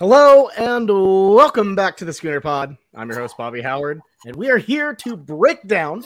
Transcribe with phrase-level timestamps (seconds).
[0.00, 2.74] Hello and welcome back to the Schooner Pod.
[2.94, 6.02] I'm your host, Bobby Howard, and we are here to break down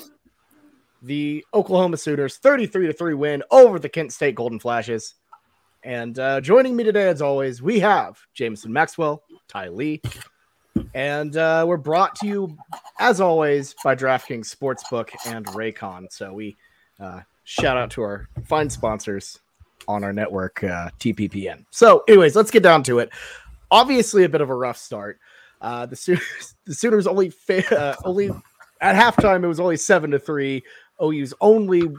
[1.01, 5.15] the Oklahoma Sooners 33 3 win over the Kent State Golden Flashes.
[5.85, 10.03] And uh, joining me today, as always, we have Jamison Maxwell, Ty Lee,
[10.93, 12.59] and uh, we're brought to you,
[12.99, 16.11] as always, by DraftKings Sportsbook and Raycon.
[16.11, 16.57] So we
[16.99, 19.39] uh, shout out to our fine sponsors
[19.87, 21.65] on our network, uh, TPPN.
[21.71, 23.11] So, anyways, let's get down to it
[23.71, 25.19] obviously a bit of a rough start.
[25.61, 28.31] Uh, the Sooners, the Sooners only fa- uh, only
[28.81, 30.63] at halftime it was only seven to three.
[31.03, 31.91] OU's only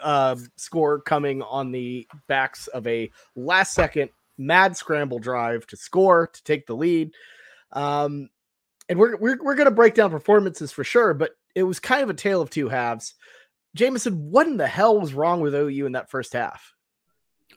[0.00, 6.28] uh, score coming on the backs of a last second mad scramble drive to score
[6.28, 7.12] to take the lead.
[7.72, 8.28] Um,
[8.88, 12.02] and we're we're, we're going to break down performances for sure, but it was kind
[12.02, 13.14] of a tale of two halves.
[13.74, 16.73] Jamison, what in the hell was wrong with OU in that first half?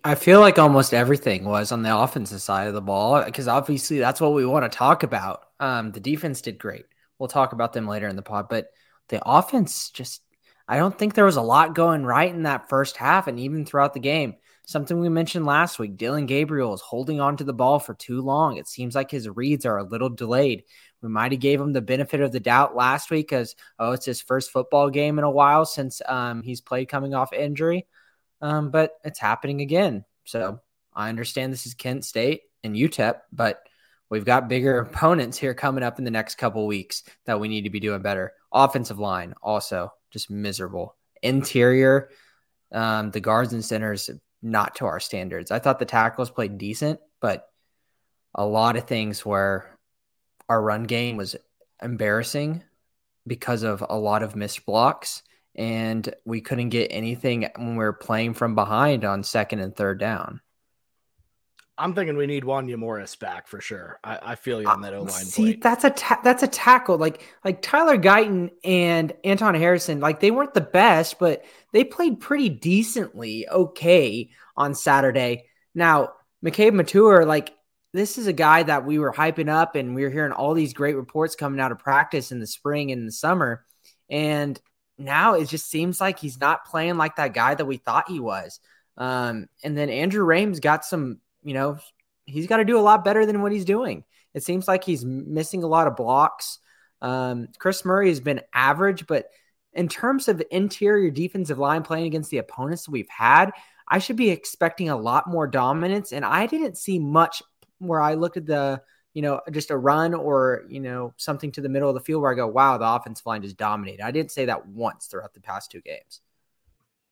[0.08, 4.00] I feel like almost everything was on the offensive side of the ball because obviously
[4.00, 5.42] that's what we want to talk about.
[5.60, 6.86] Um, the defense did great.
[7.20, 8.68] We'll talk about them later in the pod, but
[9.10, 10.22] the offense just,
[10.66, 13.66] I don't think there was a lot going right in that first half and even
[13.66, 14.36] throughout the game.
[14.66, 18.22] Something we mentioned last week Dillon Gabriel is holding on to the ball for too
[18.22, 18.56] long.
[18.56, 20.64] It seems like his reads are a little delayed.
[21.02, 24.06] We might have gave him the benefit of the doubt last week because, oh, it's
[24.06, 27.86] his first football game in a while since um, he's played coming off injury
[28.42, 30.06] um, but it's happening again.
[30.26, 30.60] So
[30.94, 33.62] I understand this is Kent State and UTEP, but
[34.10, 37.64] we've got bigger opponents here coming up in the next couple weeks that we need
[37.64, 38.34] to be doing better.
[38.52, 40.96] Offensive line also just miserable.
[41.22, 42.10] Interior,
[42.72, 44.10] um, the guards and centers
[44.42, 45.52] not to our standards.
[45.52, 47.48] I thought the tackles played decent, but
[48.36, 49.78] a lot of things where
[50.48, 51.36] our run game was
[51.82, 52.64] embarrassing
[53.26, 55.24] because of a lot of missed blocks
[55.58, 60.00] and we couldn't get anything when we were playing from behind on second and third
[60.00, 60.42] down.
[61.80, 64.00] I'm thinking we need Wanya Morris back for sure.
[64.04, 65.10] I, I feel you on that O line.
[65.10, 66.98] See, that's a ta- that's a tackle.
[66.98, 71.44] Like like Tyler Guyton and Anton Harrison, like they weren't the best, but
[71.74, 75.46] they played pretty decently, okay on Saturday.
[75.76, 76.14] Now
[76.44, 77.54] McKade Mettauer, like
[77.94, 80.74] this is a guy that we were hyping up, and we were hearing all these
[80.74, 83.66] great reports coming out of practice in the spring and the summer,
[84.10, 84.60] and
[84.98, 88.20] now it just seems like he's not playing like that guy that we thought he
[88.20, 88.60] was.
[88.98, 91.78] Um, and then Andrew Raym got some, you know,
[92.26, 94.04] he's got to do a lot better than what he's doing.
[94.34, 96.60] It seems like he's missing a lot of blocks.
[97.02, 99.28] Um, Chris Murray has been average, but
[99.74, 103.52] in terms of interior defensive line playing against the opponents we've had,
[103.88, 106.12] I should be expecting a lot more dominance.
[106.12, 107.44] And I didn't see much
[107.78, 108.82] where I looked at the
[109.18, 112.22] you know, just a run or, you know, something to the middle of the field
[112.22, 114.06] where I go, wow, the offensive line just dominated.
[114.06, 116.22] I didn't say that once throughout the past two games.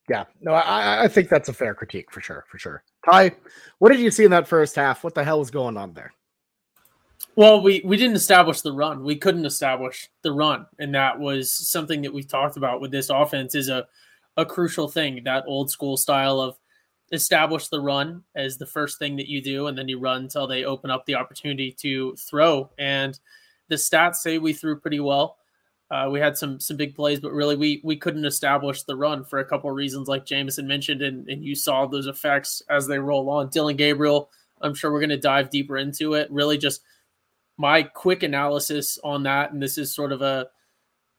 [0.07, 2.83] Yeah, no, I, I think that's a fair critique for sure, for sure.
[3.09, 3.31] Ty,
[3.79, 5.03] what did you see in that first half?
[5.03, 6.13] What the hell was going on there?
[7.35, 9.03] Well, we we didn't establish the run.
[9.03, 13.09] We couldn't establish the run, and that was something that we've talked about with this
[13.09, 13.87] offense is a
[14.37, 15.23] a crucial thing.
[15.23, 16.59] That old school style of
[17.11, 20.47] establish the run as the first thing that you do, and then you run until
[20.47, 22.69] they open up the opportunity to throw.
[22.77, 23.19] And
[23.67, 25.37] the stats say we threw pretty well.
[25.91, 29.23] Uh, we had some some big plays, but really we we couldn't establish the run
[29.23, 32.87] for a couple of reasons, like Jamison mentioned, and, and you saw those effects as
[32.87, 33.49] they roll on.
[33.49, 34.29] Dillon Gabriel,
[34.61, 36.29] I'm sure we're going to dive deeper into it.
[36.31, 36.81] Really, just
[37.57, 40.47] my quick analysis on that, and this is sort of a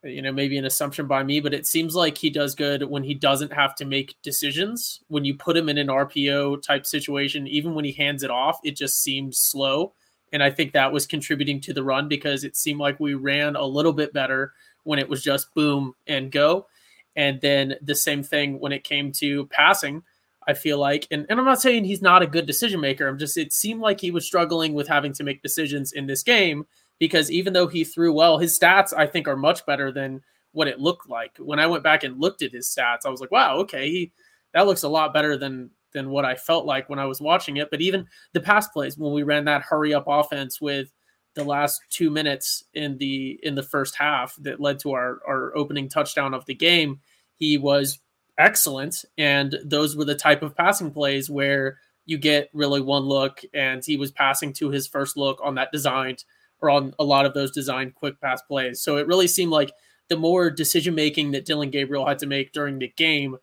[0.06, 3.02] you know, maybe an assumption by me, but it seems like he does good when
[3.02, 5.00] he doesn't have to make decisions.
[5.08, 8.58] When you put him in an RPO type situation, even when he hands it off,
[8.64, 9.92] it just seems slow.
[10.32, 13.56] And I think that was contributing to the run because it seemed like we ran
[13.56, 14.52] a little bit better
[14.84, 16.66] when it was just boom and go.
[17.14, 20.02] And then the same thing when it came to passing,
[20.46, 23.08] I feel like, and, and I'm not saying he's not a good decision maker.
[23.08, 26.22] I'm just, it seemed like he was struggling with having to make decisions in this
[26.22, 26.66] game
[26.98, 30.22] because even though he threw well, his stats I think are much better than
[30.52, 31.36] what it looked like.
[31.38, 34.12] When I went back and looked at his stats, I was like, wow, okay, he
[34.54, 37.56] that looks a lot better than than what I felt like when I was watching
[37.56, 37.70] it.
[37.70, 40.92] But even the pass plays when we ran that hurry up offense with
[41.34, 45.56] the last two minutes in the in the first half that led to our our
[45.56, 47.00] opening touchdown of the game,
[47.36, 47.98] he was
[48.38, 49.04] excellent.
[49.18, 53.84] And those were the type of passing plays where you get really one look, and
[53.84, 56.24] he was passing to his first look on that designed
[56.60, 58.80] or on a lot of those designed quick pass plays.
[58.80, 59.72] So it really seemed like
[60.08, 63.36] the more decision making that Dillon Gabriel had to make during the game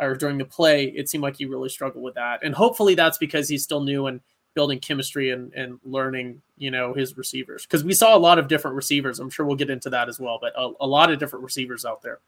[0.00, 2.40] or during the play, it seemed like he really struggled with that.
[2.42, 4.20] And hopefully that's because he's still new and
[4.54, 7.62] building chemistry and, and learning, you know, his receivers.
[7.62, 9.18] Because we saw a lot of different receivers.
[9.18, 11.84] I'm sure we'll get into that as well, but a, a lot of different receivers
[11.84, 12.18] out there.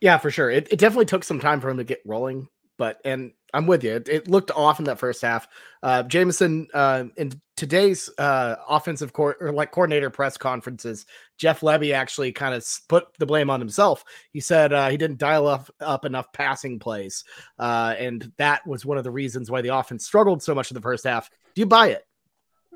[0.00, 0.50] Yeah, for sure.
[0.50, 3.82] It, it definitely took some time for him to get rolling, but and I'm with
[3.82, 3.92] you.
[3.94, 5.48] It, it looked off in that first half.
[5.82, 11.06] Uh, Jamison, uh, in today's uh, offensive court or like coordinator press conferences,
[11.38, 14.04] Jeff Lebby actually kind of put the blame on himself.
[14.32, 17.24] He said uh, he didn't dial up, up enough passing plays,
[17.58, 20.74] uh, and that was one of the reasons why the offense struggled so much in
[20.74, 21.30] the first half.
[21.54, 22.06] Do you buy it?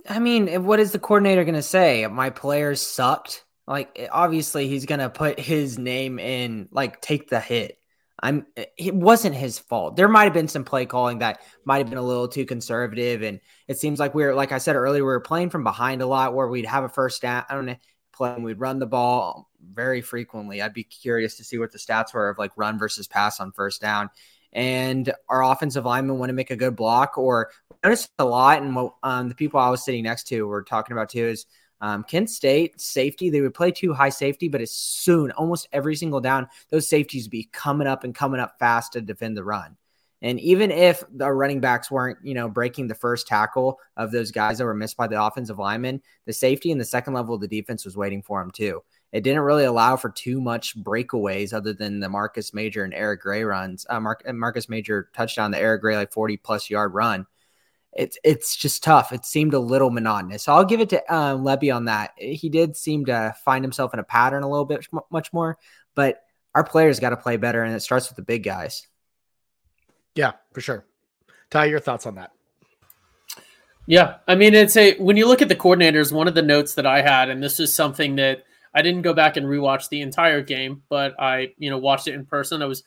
[0.08, 2.06] I mean, what is the coordinator going to say?
[2.06, 3.44] My players sucked.
[3.66, 7.78] Like, obviously, he's going to put his name in, like, take the hit.
[8.22, 9.96] I'm it wasn't his fault.
[9.96, 13.22] There might have been some play calling that might have been a little too conservative.
[13.22, 16.02] And it seems like we are like I said earlier, we were playing from behind
[16.02, 17.78] a lot where we'd have a first down I don't
[18.12, 20.60] play and we'd run the ball very frequently.
[20.60, 23.52] I'd be curious to see what the stats were of like run versus pass on
[23.52, 24.10] first down.
[24.52, 27.50] And our offensive linemen want to make a good block or
[27.84, 28.62] notice a lot.
[28.62, 31.46] And what um, the people I was sitting next to were talking about too is
[31.80, 35.96] um, Kent State safety, they would play too high safety, but as soon, almost every
[35.96, 39.76] single down, those safeties be coming up and coming up fast to defend the run.
[40.22, 44.30] And even if the running backs weren't, you know, breaking the first tackle of those
[44.30, 47.40] guys that were missed by the offensive linemen, the safety in the second level of
[47.40, 48.82] the defense was waiting for them too.
[49.12, 53.22] It didn't really allow for too much breakaways other than the Marcus Major and Eric
[53.22, 53.86] Gray runs.
[53.88, 57.26] Uh, Mar- Marcus Major touchdown, the Eric Gray like 40 plus yard run
[57.92, 59.12] it's it's just tough.
[59.12, 60.44] It seemed a little monotonous.
[60.44, 62.12] So I'll give it to um, Lebby on that.
[62.16, 65.58] He did seem to find himself in a pattern a little bit much more,
[65.94, 66.22] but
[66.54, 68.86] our players got to play better, and it starts with the big guys.
[70.14, 70.84] Yeah, for sure.
[71.50, 72.32] Ty, your thoughts on that?
[73.86, 76.12] Yeah, I mean, it's a when you look at the coordinators.
[76.12, 79.14] One of the notes that I had, and this is something that I didn't go
[79.14, 82.62] back and rewatch the entire game, but I you know watched it in person.
[82.62, 82.84] I was uh,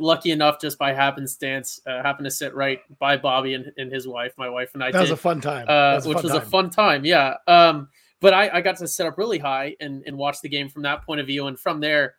[0.00, 4.08] lucky enough just by happenstance uh, happened to sit right by bobby and, and his
[4.08, 5.64] wife my wife and i that did, was a fun time.
[5.68, 6.42] uh, was which fun was time.
[6.42, 7.34] a fun time yeah.
[7.46, 7.88] Um,
[8.20, 10.82] but I, I got to sit up really high and, and watch the game from
[10.82, 11.46] that point of view.
[11.46, 12.14] And from there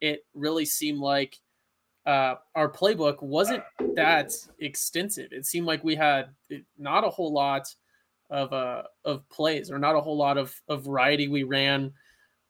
[0.00, 1.38] it really seemed like
[2.06, 3.62] uh, our playbook wasn't
[3.94, 5.32] that extensive.
[5.32, 6.28] It seemed like we had
[6.78, 7.74] not a whole lot
[8.30, 11.28] of uh, of plays or not a whole lot of, of variety.
[11.28, 11.92] We ran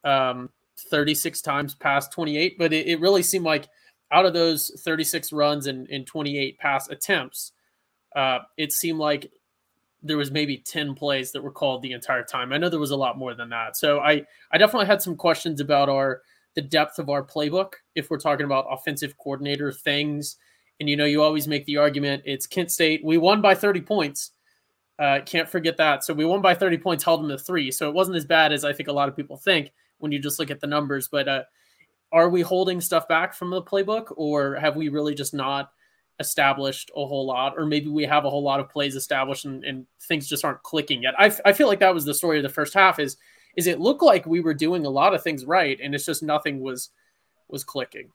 [0.02, 0.50] um,
[0.90, 3.68] 36 times past 28 but it, it really seemed like
[4.12, 7.52] out of those 36 runs and, and 28 pass attempts,
[8.14, 9.30] uh, it seemed like
[10.02, 12.52] there was maybe 10 plays that were called the entire time.
[12.52, 13.76] I know there was a lot more than that.
[13.76, 16.22] So I, I definitely had some questions about our
[16.54, 20.36] the depth of our playbook if we're talking about offensive coordinator things.
[20.78, 23.02] And you know, you always make the argument it's Kent State.
[23.04, 24.30] We won by 30 points.
[24.98, 26.04] Uh, can't forget that.
[26.04, 27.72] So we won by 30 points, held them to three.
[27.72, 30.20] So it wasn't as bad as I think a lot of people think when you
[30.20, 31.08] just look at the numbers.
[31.08, 31.42] But uh,
[32.14, 35.72] are we holding stuff back from the playbook or have we really just not
[36.20, 37.54] established a whole lot?
[37.58, 40.62] Or maybe we have a whole lot of plays established and, and things just aren't
[40.62, 41.14] clicking yet.
[41.18, 43.16] I, I feel like that was the story of the first half is
[43.56, 46.22] is it looked like we were doing a lot of things right and it's just
[46.22, 46.90] nothing was
[47.48, 48.10] was clicking.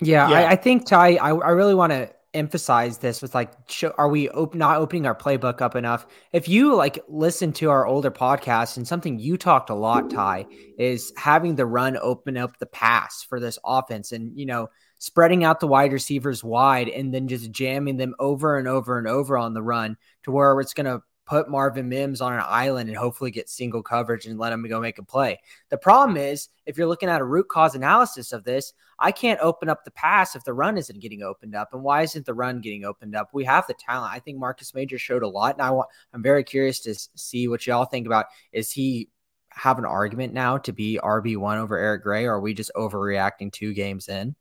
[0.00, 0.36] Yeah, yeah.
[0.36, 3.52] I, I, think ty I, I really want to emphasize this with like
[3.98, 6.06] are we op- not opening our playbook up enough?
[6.32, 10.46] If you like listen to our older podcast and something you talked a lot ty
[10.78, 14.68] is having the run open up the pass for this offense and you know
[14.98, 19.08] spreading out the wide receivers wide and then just jamming them over and over and
[19.08, 22.88] over on the run to where it's going to put Marvin Mims on an island
[22.88, 25.40] and hopefully get single coverage and let him go make a play.
[25.70, 29.40] The problem is, if you're looking at a root cause analysis of this, I can't
[29.40, 31.70] open up the pass if the run isn't getting opened up.
[31.72, 33.30] And why isn't the run getting opened up?
[33.32, 34.12] We have the talent.
[34.12, 37.48] I think Marcus Major showed a lot, and I want, I'm very curious to see
[37.48, 38.26] what y'all think about.
[38.52, 39.08] Is he
[39.50, 42.70] have an argument now to be RB one over Eric Gray, or are we just
[42.74, 44.34] overreacting two games in?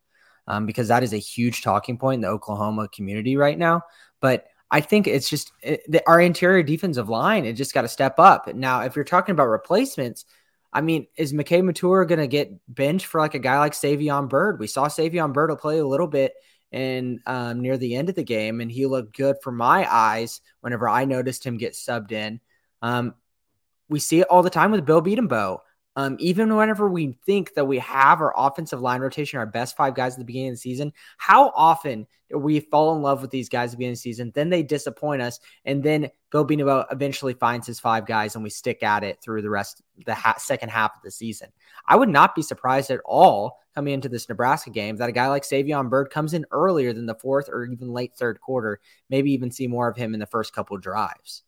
[0.47, 3.81] Um, because that is a huge talking point in the Oklahoma community right now.
[4.19, 7.45] But I think it's just it, the, our interior defensive line.
[7.45, 8.53] It just got to step up.
[8.55, 10.25] Now, if you're talking about replacements,
[10.71, 14.29] I mean, is McKade Mettauer going to get benched for like a guy like Savion
[14.29, 14.59] Byrd?
[14.59, 16.33] We saw Savion Byrd play a little bit
[16.71, 20.39] in um, near the end of the game, and he looked good for my eyes
[20.61, 22.39] whenever I noticed him get subbed in.
[22.81, 23.15] Um,
[23.89, 25.59] we see it all the time with Bill Bedenbaugh.
[25.95, 29.93] Um, even whenever we think that we have our offensive line rotation, our best five
[29.93, 33.29] guys at the beginning of the season, how often do we fall in love with
[33.29, 34.31] these guys at the beginning of the season?
[34.33, 36.47] Then they disappoint us, and then Bill
[36.91, 40.35] eventually finds his five guys, and we stick at it through the rest the ha-
[40.37, 41.49] second half of the season.
[41.85, 45.27] I would not be surprised at all coming into this Nebraska game that a guy
[45.27, 48.79] like Savion Byrd comes in earlier than the fourth or even late third quarter.
[49.09, 51.43] Maybe even see more of him in the first couple drives.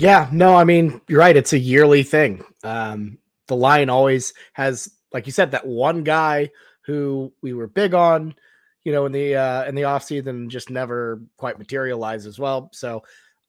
[0.00, 1.36] Yeah, no, I mean, you're right.
[1.36, 2.42] It's a yearly thing.
[2.64, 6.48] Um, the line always has, like you said, that one guy
[6.86, 8.34] who we were big on,
[8.82, 12.70] you know, in the uh in the offseason just never quite materialized as well.
[12.72, 13.02] So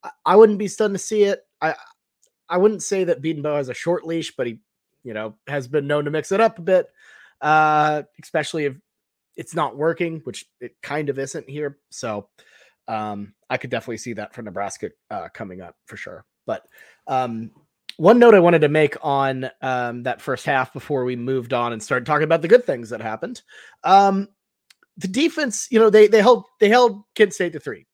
[0.03, 1.39] I, I wouldn't be stunned to see it.
[1.61, 1.73] I
[2.49, 4.59] I wouldn't say that Bedenbaugh has a short leash, but he,
[5.05, 6.87] you know, has been known to mix it up a bit.
[7.39, 8.75] Uh, especially if
[9.37, 11.77] it's not working, which it kind of isn't here.
[11.91, 12.27] So
[12.89, 16.25] um, I could definitely see that for Nebraska uh, coming up for sure.
[16.45, 16.65] But
[17.07, 17.51] um,
[17.97, 21.73] one note I wanted to make on um, that first half before we moved on
[21.73, 23.41] and started talking about the good things that happened.
[23.83, 24.29] Um,
[24.97, 27.85] the defense, you know, they they held they held Kent State to three.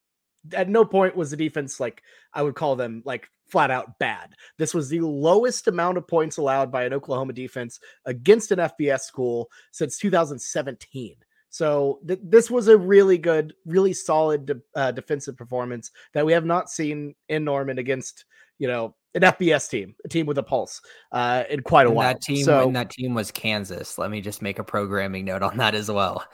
[0.52, 2.02] At no point was the defense like
[2.32, 4.34] I would call them like flat out bad.
[4.58, 9.00] This was the lowest amount of points allowed by an Oklahoma defense against an FBS
[9.00, 11.16] school since 2017.
[11.50, 16.32] So th- this was a really good, really solid de- uh, defensive performance that we
[16.32, 18.24] have not seen in Norman against,
[18.58, 20.80] you know, an FBS team, a team with a pulse,
[21.12, 22.08] uh, in quite a and while.
[22.08, 23.98] That team, so, that team was Kansas.
[23.98, 26.24] Let me just make a programming note on that as well.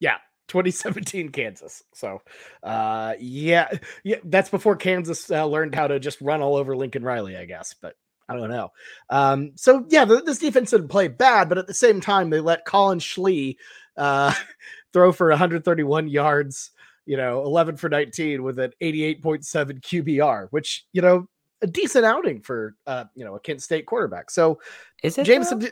[0.00, 0.16] Yeah,
[0.48, 1.82] 2017 Kansas.
[1.94, 2.22] So,
[2.62, 3.68] uh, yeah,
[4.02, 7.44] yeah, that's before Kansas uh, learned how to just run all over Lincoln Riley, I
[7.44, 7.74] guess.
[7.80, 7.94] But
[8.30, 8.70] I don't know.
[9.08, 12.40] Um, so yeah, the, this defense didn't play bad, but at the same time, they
[12.40, 13.56] let Collin Schlee
[14.00, 14.32] uh,
[14.92, 16.72] throw for 131 yards.
[17.06, 21.26] You know, 11 for 19 with an 88.7 QBR, which you know
[21.62, 24.30] a decent outing for uh, you know a Kent State quarterback.
[24.30, 24.60] So
[25.02, 25.70] Is it Jameson,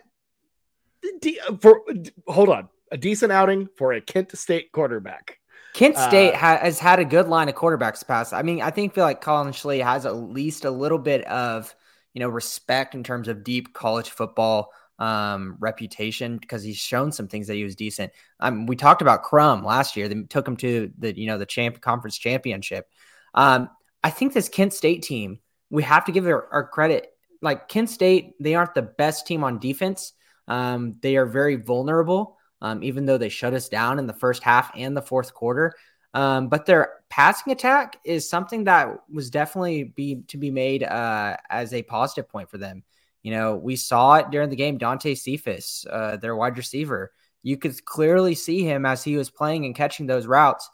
[1.21, 1.83] d- for
[2.27, 5.39] hold on, a decent outing for a Kent State quarterback.
[5.75, 8.33] Kent State Uh, has had a good line of quarterbacks pass.
[8.33, 11.75] I mean, I think feel like Collin Schlee has at least a little bit of
[12.15, 17.29] you know respect in terms of deep college football um, reputation because he's shown some
[17.29, 18.13] things that he was decent.
[18.41, 20.09] Um, we talked about Crum last year.
[20.09, 22.89] They took him to the you know the champ conference championship.
[23.35, 23.71] Um,
[24.03, 25.41] I think this Kent State team,
[25.71, 27.09] we have to give our, our credit.
[27.41, 30.13] Like Kent State, they aren't the best team on defense.
[30.49, 34.43] Um, they are very vulnerable um, even though they shut us down in the first
[34.43, 35.75] half and the fourth quarter.
[36.15, 41.37] Um, but their passing attack is something that was definitely be to be made uh,
[41.51, 42.83] as a positive point for them.
[43.23, 44.79] You know, we saw it during the game.
[44.79, 49.65] Dante Cephas, uh, their wide receiver, you could clearly see him as he was playing
[49.65, 50.69] and catching those routes.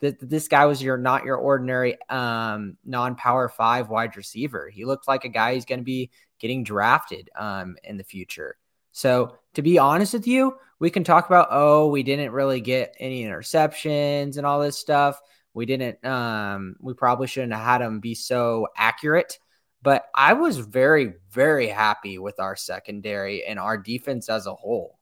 [0.00, 4.70] That this guy was your not your ordinary um, non-power five wide receiver.
[4.72, 8.56] He looked like a guy who's going to be getting drafted um, in the future.
[8.92, 12.94] So to be honest with you, we can talk about oh we didn't really get
[13.00, 15.20] any interceptions and all this stuff.
[15.52, 16.04] We didn't.
[16.04, 19.38] Um, we probably shouldn't have had him be so accurate.
[19.82, 24.98] But I was very very happy with our secondary and our defense as a whole.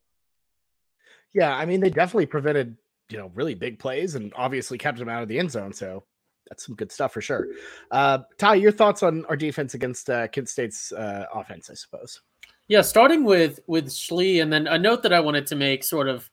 [1.32, 2.76] Yeah, I mean they definitely prevented
[3.08, 5.72] you know really big plays and obviously kept them out of the end zone.
[5.72, 6.04] So
[6.48, 7.48] that's some good stuff for sure.
[7.90, 12.20] Uh, Ty, your thoughts on our defense against uh, Kent State's uh, offense, I suppose.
[12.68, 16.08] Yeah, starting with with Schlee, and then a note that I wanted to make, sort
[16.08, 16.28] of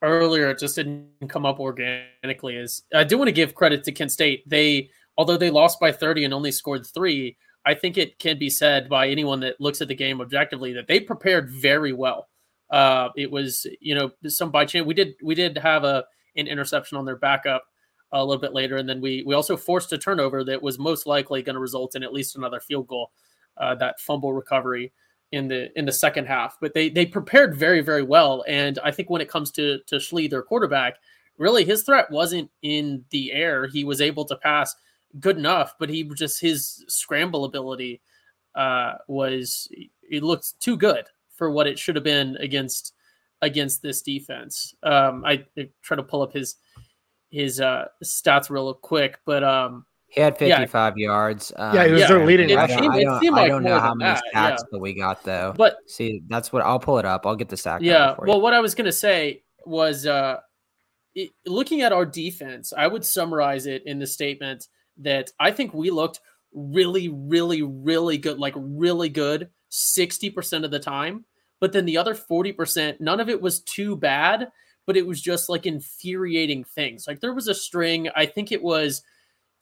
[0.00, 2.56] earlier, it just didn't come up organically.
[2.56, 4.48] Is I do want to give credit to Kent State.
[4.48, 8.48] They, although they lost by thirty and only scored three, I think it can be
[8.48, 12.28] said by anyone that looks at the game objectively that they prepared very well.
[12.70, 16.04] Uh, it was, you know, some by chance we did we did have a
[16.36, 17.64] an interception on their backup
[18.12, 21.06] a little bit later, and then we we also forced a turnover that was most
[21.06, 23.10] likely going to result in at least another field goal.
[23.58, 24.92] Uh, that fumble recovery
[25.32, 26.56] in the in the second half.
[26.60, 29.96] But they they prepared very very well, and I think when it comes to to
[29.96, 30.94] Schlee, their quarterback,
[31.38, 33.66] really his threat wasn't in the air.
[33.66, 34.76] He was able to pass
[35.20, 38.00] good enough, but he just his scramble ability
[38.54, 39.68] uh, was
[40.10, 42.94] it looked too good for what it should have been against
[43.42, 44.74] against this defense.
[44.82, 46.56] Um, I, I try to pull up his
[47.30, 50.56] his uh, stats real quick, but um, He had Yeah.
[50.56, 51.52] 55 yards.
[51.56, 52.74] Um, Yeah, he was Yeah, their leading it I rusher.
[52.76, 54.68] don't, seemed- I don't, seemed I don't know how many that, sacks yeah.
[54.72, 55.54] that we got though.
[55.56, 57.26] but See, that's what I'll pull it up.
[57.26, 57.82] I'll get the sack.
[57.82, 58.30] yeah number for you.
[58.32, 60.38] well what i was going to say was uh
[61.14, 65.72] it, looking at our defense i would summarize it in the statement that i think
[65.72, 66.20] we looked
[66.52, 71.24] really really really good like really good 60% of the time
[71.60, 74.48] but then the other 40% none of it was too bad
[74.86, 78.62] but it was just like infuriating things like there was a string i think it
[78.62, 79.02] was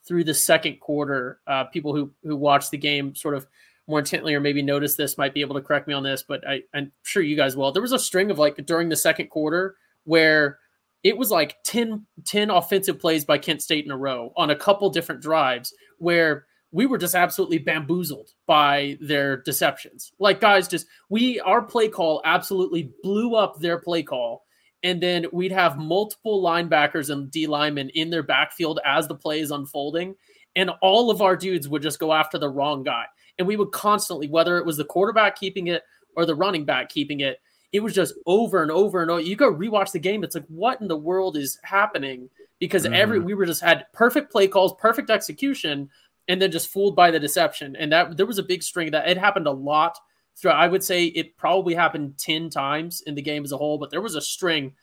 [0.07, 3.47] through the second quarter uh, people who who watched the game sort of
[3.89, 6.47] more intently or maybe noticed this might be able to correct me on this, but
[6.47, 7.73] I, I'm sure you guys will.
[7.73, 10.59] There was a string of like during the second quarter where
[11.07, 14.57] it was like 10, 10 offensive plays by Kent State in a row on a
[14.57, 20.11] couple different drives where we were just absolutely bamboozled by their deceptions.
[20.19, 24.43] Like guys, just we our play call absolutely blew up their play call.
[24.83, 29.39] And then we'd have multiple linebackers and D linemen in their backfield as the play
[29.39, 30.17] is unfolding.
[30.57, 33.05] And all of our dudes would just go after the wrong guy
[33.39, 35.85] and we would constantly, whether it was the quarterback keeping it
[36.17, 37.39] or the running back keeping it,
[37.73, 39.21] it was just over and over and over.
[39.21, 42.31] You go rewatch the game, it's like, what in the world is happening?
[42.59, 45.91] Because every we were just had perfect play calls, perfect execution,
[46.29, 47.77] and then just fooled by the deception.
[47.77, 49.09] And that there was a big string that.
[49.09, 49.99] It happened a lot
[50.37, 50.59] throughout.
[50.59, 53.91] I would say it probably happened 10 times in the game as a whole, but
[53.91, 54.75] there was a string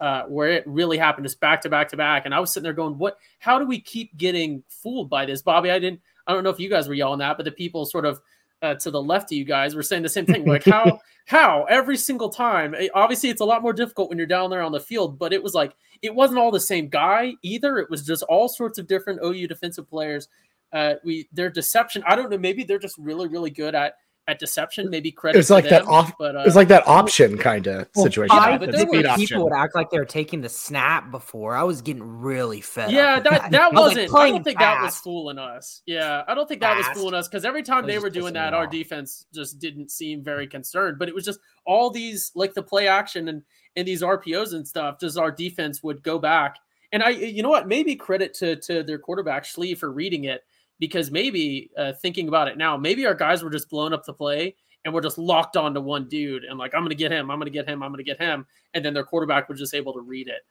[0.00, 2.24] uh, where it really happened just back to back to back.
[2.24, 5.42] And I was sitting there going, what, how do we keep getting fooled by this?
[5.42, 7.84] Bobby, I didn't, I don't know if you guys were yelling that, but the people
[7.84, 8.20] sort of
[8.62, 10.44] uh, to the left of you guys were saying the same thing.
[10.44, 12.74] Like how how every single time.
[12.74, 15.32] eh, Obviously, it's a lot more difficult when you're down there on the field, but
[15.32, 17.78] it was like it wasn't all the same guy either.
[17.78, 20.28] It was just all sorts of different OU defensive players.
[20.72, 22.02] Uh, we their deception.
[22.06, 22.38] I don't know.
[22.38, 23.94] Maybe they're just really really good at
[24.28, 24.90] at deception.
[24.90, 25.38] Maybe credit.
[25.38, 28.36] It's to like that off- But uh, It's like that option kind of Well, situation.
[28.36, 29.26] five Yeah, but there were option.
[29.26, 31.56] people would act like they were taking the snap before.
[31.56, 32.92] I was getting really fed.
[32.92, 34.14] Yeah, up with that that I was, like, wasn't.
[34.14, 35.82] I don't think that was fooling us.
[35.86, 38.52] Yeah, I don't think that was fooling us because every time they were doing that,
[38.54, 38.70] our off.
[38.70, 40.98] defense just didn't seem very concerned.
[40.98, 43.42] But it was just all these like the play action and
[43.76, 45.00] and these RPOs and stuff.
[45.00, 46.56] Just our defense would go back,
[46.92, 47.66] and I, you know what?
[47.66, 50.42] Maybe credit to to their quarterback Schlee for reading it
[50.78, 54.12] because maybe uh, thinking about it now, maybe our guys were just blowing up the
[54.12, 54.54] play
[54.84, 57.50] and we're just locked onto one dude and like I'm gonna get him, I'm gonna
[57.50, 60.28] get him, I'm gonna get him, and then their quarterback was just able to read
[60.28, 60.42] it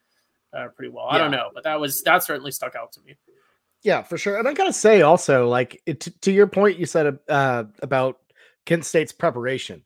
[0.53, 1.07] uh, pretty well.
[1.09, 3.17] I don't know, but that was that certainly stuck out to me.
[3.83, 4.37] Yeah, for sure.
[4.37, 8.19] And I gotta say also, like it, to, to your point, you said uh, about
[8.65, 9.83] Kent State's preparation,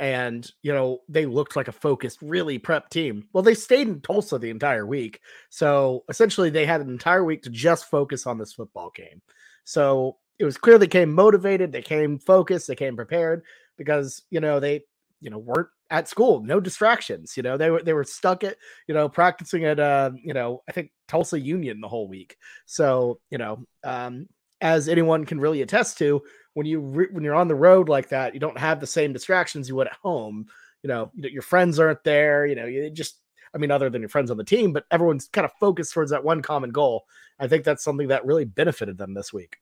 [0.00, 3.28] and you know they looked like a focused, really prep team.
[3.32, 7.42] Well, they stayed in Tulsa the entire week, so essentially they had an entire week
[7.42, 9.22] to just focus on this football game.
[9.68, 13.42] So it was clear they came motivated, they came focused, they came prepared
[13.76, 14.80] because you know they
[15.20, 17.36] you know weren't at school, no distractions.
[17.36, 18.56] You know they were they were stuck at
[18.86, 22.38] you know practicing at uh you know I think Tulsa Union the whole week.
[22.64, 24.26] So you know, um,
[24.62, 26.22] as anyone can really attest to,
[26.54, 29.12] when you re- when you're on the road like that, you don't have the same
[29.12, 30.46] distractions you would at home.
[30.82, 32.46] You know, you know, your friends aren't there.
[32.46, 33.16] You know, you just
[33.54, 36.10] I mean, other than your friends on the team, but everyone's kind of focused towards
[36.10, 37.04] that one common goal.
[37.38, 39.56] I think that's something that really benefited them this week.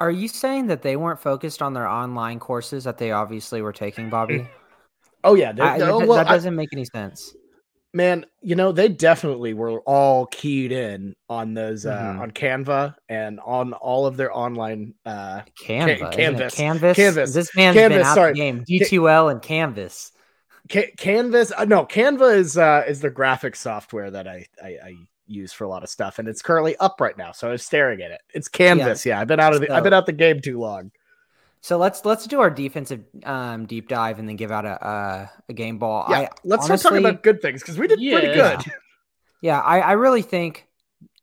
[0.00, 3.72] Are you saying that they weren't focused on their online courses that they obviously were
[3.72, 4.46] taking, Bobby?
[5.24, 7.34] Oh yeah, they- I- they- that, well, that doesn't make any sense.
[7.94, 12.20] man, you know, they definitely were all keyed in on those uh Mhm.
[12.20, 16.12] on Canva and on all of their online uh Canva, isn't?
[16.12, 16.54] Canvas.
[16.54, 16.96] Canvas.
[16.96, 17.34] Canvas.
[17.34, 18.32] This man's been out sorry.
[18.34, 18.64] the game.
[18.68, 20.12] D2L and Canvas.
[20.70, 21.52] Ca- Canvas.
[21.56, 24.94] Uh, no, Canva is uh is the graphic software that I, I I
[25.26, 27.32] use for a lot of stuff, and it's currently up right now.
[27.32, 28.20] So I was staring at it.
[28.34, 29.04] It's Canvas.
[29.06, 30.90] Yeah, I've been out of the I've been out the game too long.
[31.60, 35.30] So let's let's do our defensive um, deep dive and then give out a a,
[35.48, 36.06] a game ball.
[36.08, 38.56] Yeah, I, let's start talking about good things because we did pretty Yeah.
[38.56, 38.72] good.
[39.40, 40.66] Yeah, I, I really think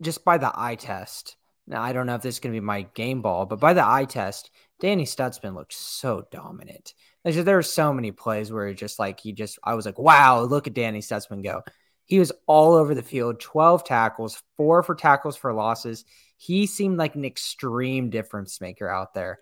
[0.01, 1.36] just by the eye test.
[1.65, 3.86] Now I don't know if this is gonna be my game ball, but by the
[3.86, 6.93] eye test, Danny Stutsman looked so dominant.
[7.23, 9.97] There's there were so many plays where he just like he just I was like,
[9.97, 11.63] wow, look at Danny Stutsman go.
[12.05, 16.03] He was all over the field, 12 tackles, four for tackles for losses.
[16.38, 19.39] He seemed like an extreme difference maker out there.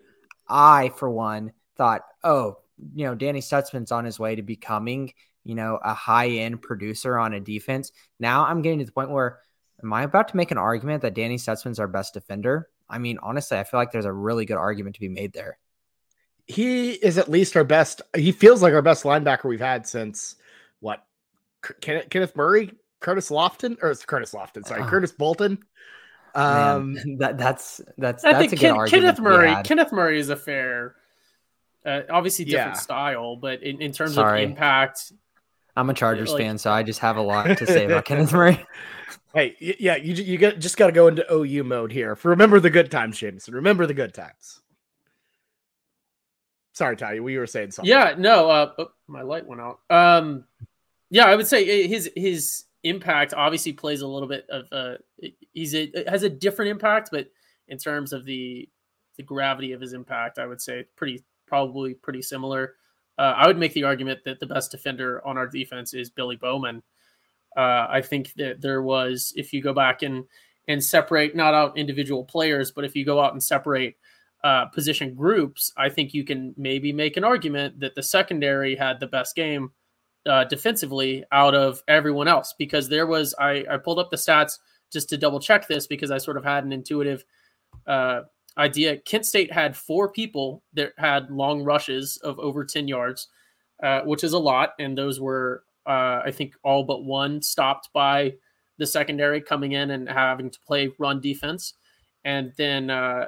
[0.47, 2.57] I, for one, thought, oh,
[2.93, 5.13] you know, Danny Stutsman's on his way to becoming,
[5.43, 7.91] you know, a high end producer on a defense.
[8.19, 9.39] Now I'm getting to the point where,
[9.83, 12.69] am I about to make an argument that Danny Stutsman's our best defender?
[12.87, 15.57] I mean, honestly, I feel like there's a really good argument to be made there.
[16.47, 18.01] He is at least our best.
[18.15, 20.35] He feels like our best linebacker we've had since
[20.79, 21.03] what?
[21.63, 24.65] K- Kenneth, Kenneth Murray, Curtis Lofton, or it's Curtis Lofton.
[24.65, 24.85] Sorry, Oh.
[24.87, 25.59] Curtis Bolton.
[26.33, 29.55] Um, Man, that that's that's I that's think a good Ken- Kenneth Murray.
[29.63, 30.95] Kenneth Murray is a fair,
[31.85, 32.79] uh, obviously different Yeah.
[32.79, 34.43] style, but in, in terms Sorry.
[34.43, 35.11] of impact,
[35.75, 38.33] I'm a Chargers like- fan, so I just have a lot to say about Kenneth
[38.33, 38.65] Murray.
[39.33, 42.15] Hey, yeah, you ju- you get just got to go into OU mode here.
[42.17, 43.53] For Remember the good times, Jamison.
[43.53, 44.61] Remember the good times.
[46.73, 47.89] Sorry, Ty, we were saying something.
[47.89, 49.79] yeah, no, uh, oh, my light went out.
[49.89, 50.45] Um,
[51.09, 54.95] yeah, I would say his his impact obviously plays a little bit of uh,
[55.53, 57.27] he's a has a different impact, but
[57.67, 58.69] in terms of the
[59.17, 62.75] the gravity of his impact, I would say pretty probably pretty similar.
[63.17, 66.37] Uh, I would make the argument that the best defender on our defense is Billy
[66.37, 66.81] Bowman.
[67.55, 70.23] Uh, I think that there was, if you go back and
[70.67, 73.97] and separate not out individual players, but if you go out and separate
[74.43, 78.99] uh, position groups, I think you can maybe make an argument that the secondary had
[78.99, 79.71] the best game
[80.25, 84.57] uh, defensively out of everyone else because there was I, I pulled up the stats
[84.91, 87.23] just to double check this because I sort of had an intuitive
[87.87, 88.21] uh,
[88.57, 88.97] idea.
[88.97, 93.29] Kent State had four people that had long rushes of over 10 yards,
[93.81, 94.73] uh, which is a lot.
[94.79, 98.33] And those were, uh, I think, all but one stopped by
[98.77, 101.75] the secondary coming in and having to play run defense.
[102.25, 103.27] And then uh,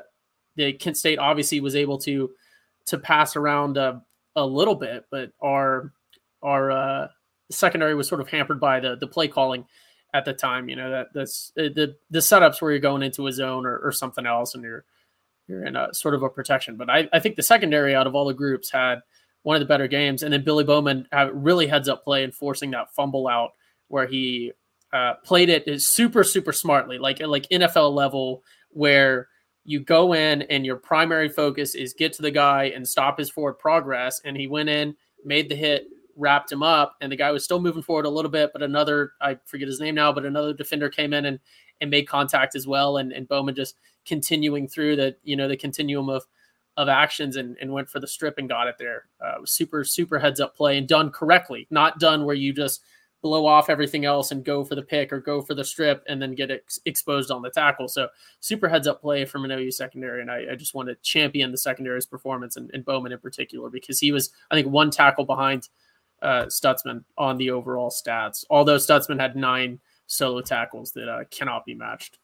[0.56, 2.32] the Kent State obviously was able to
[2.88, 4.02] to pass around a,
[4.36, 5.92] a little bit, but our
[6.42, 7.08] our uh,
[7.52, 9.66] secondary was sort of hampered by the the play calling
[10.14, 10.70] at the time.
[10.70, 13.78] You know that that's uh, the the setups where you're going into a zone or,
[13.78, 14.86] or something else, and you're
[15.48, 16.78] you're in a sort of a protection.
[16.78, 19.00] But I, I think the secondary out of all the groups had
[19.44, 22.34] one of the better games, and then Billy Bowman had really heads up play and
[22.34, 23.52] forcing that fumble out
[23.88, 24.54] where he
[24.94, 29.28] uh, played it super super smartly, like like NFL level, where
[29.66, 33.30] you go in and your primary focus is get to the guy and stop his
[33.30, 34.22] forward progress.
[34.26, 37.62] And he went in, made the hit, wrapped him up, and the guy was still
[37.62, 40.90] moving forward a little bit, but another I forget his name now, but another defender
[40.90, 41.40] came in and
[41.82, 42.98] and made contact as well.
[42.98, 46.26] And, and Bowman just continuing through the you know the continuum of
[46.76, 49.06] of actions and, and went for the strip and got it there.
[49.24, 52.82] Uh, super super heads up play and done correctly, not done where you just
[53.24, 56.22] blow off everything else and go for the pick or go for the strip and
[56.22, 57.88] then get ex- exposed on the tackle.
[57.88, 58.10] So
[58.42, 60.22] super heads up play from an OU secondary.
[60.22, 63.70] And I, I just want to champion the secondary's performance and, and, Bowman in particular,
[63.70, 65.70] because he was, I think, one tackle behind
[66.22, 71.66] uh, Stutsman on the overall stats, although Stutsman had nine solo tackles that uh, cannot
[71.66, 72.20] be matched.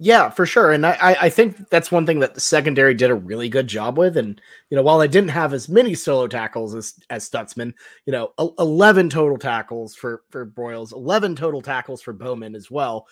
[0.00, 0.70] Yeah, for sure.
[0.70, 3.98] And I, I think that's one thing that the secondary did a really good job
[3.98, 4.16] with.
[4.16, 7.74] And, you know, while I didn't have as many solo tackles as, as Stutsman,
[8.06, 13.08] you know, 11 total tackles for, for Broyles, 11 total tackles for Bowman as well.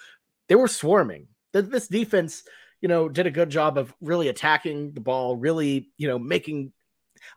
[0.48, 1.26] They were swarming.
[1.52, 2.44] This defense,
[2.80, 6.72] you know, did a good job of really attacking the ball, really, you know, making.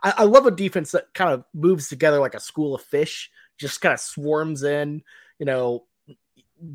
[0.04, 3.32] I, I love a defense that kind of moves together like a school of fish,
[3.58, 5.02] just kind of swarms in,
[5.40, 5.86] you know,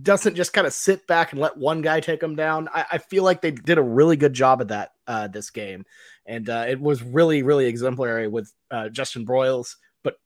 [0.02, 2.68] doesn't just kind of sit back and let one guy take them down.
[2.72, 5.84] I, I feel like they did a really good job of that uh, this game,
[6.26, 10.16] and uh, it was really, really exemplary with uh, Justin Broyles, but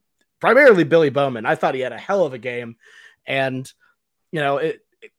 [0.40, 1.46] primarily Billy Bowman.
[1.46, 2.76] I thought he had a hell of a game,
[3.26, 3.70] and
[4.30, 5.10] you know, it, it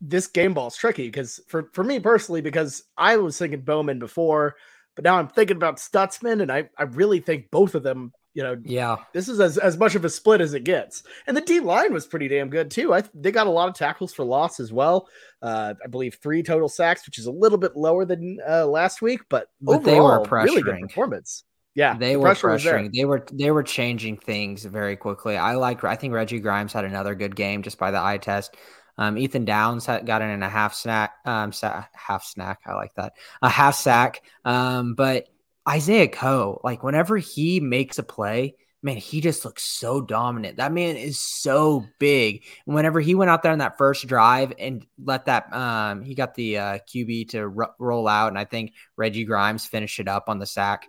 [0.00, 3.98] this game ball is tricky because for for me personally, because I was thinking Bowman
[3.98, 4.56] before,
[4.94, 8.42] but now I'm thinking about Stutsman, and I I really think both of them you
[8.42, 11.04] know, yeah, this is as, as much of a split as it gets.
[11.26, 12.92] And the D line was pretty damn good too.
[12.92, 15.08] I they got a lot of tackles for loss as well.
[15.40, 19.00] Uh, I believe three total sacks, which is a little bit lower than uh, last
[19.00, 20.44] week, but, but overall, they were pressuring.
[20.44, 21.44] really good performance.
[21.76, 22.92] Yeah, they the were pressuring.
[22.92, 25.36] They were they were changing things very quickly.
[25.36, 25.82] I like.
[25.84, 28.56] I think Reggie Grimes had another good game just by the eye test.
[28.96, 32.60] Um, Ethan Downs had, got in a half snack, um, sa- half snack.
[32.64, 34.22] I like that, a half sack.
[34.44, 35.26] Um, but
[35.68, 40.58] Isaiah Coe, like whenever he makes a play, man, he just looks so dominant.
[40.58, 42.44] That man is so big.
[42.66, 46.14] And whenever he went out there on that first drive and let that, um, he
[46.14, 50.08] got the uh, QB to r- roll out, and I think Reggie Grimes finished it
[50.08, 50.86] up on the sack.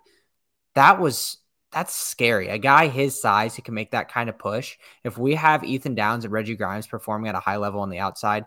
[0.75, 1.37] That was
[1.71, 2.47] that's scary.
[2.49, 4.77] A guy his size who can make that kind of push.
[5.03, 7.99] If we have Ethan Downs and Reggie Grimes performing at a high level on the
[7.99, 8.45] outside,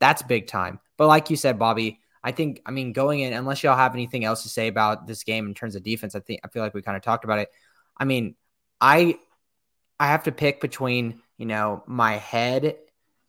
[0.00, 0.80] that's big time.
[0.96, 4.22] But like you said, Bobby, I think, I mean, going in, unless y'all have anything
[4.22, 6.74] else to say about this game in terms of defense, I think I feel like
[6.74, 7.48] we kind of talked about it.
[7.96, 8.34] I mean,
[8.82, 9.18] I
[9.98, 12.76] I have to pick between, you know, my head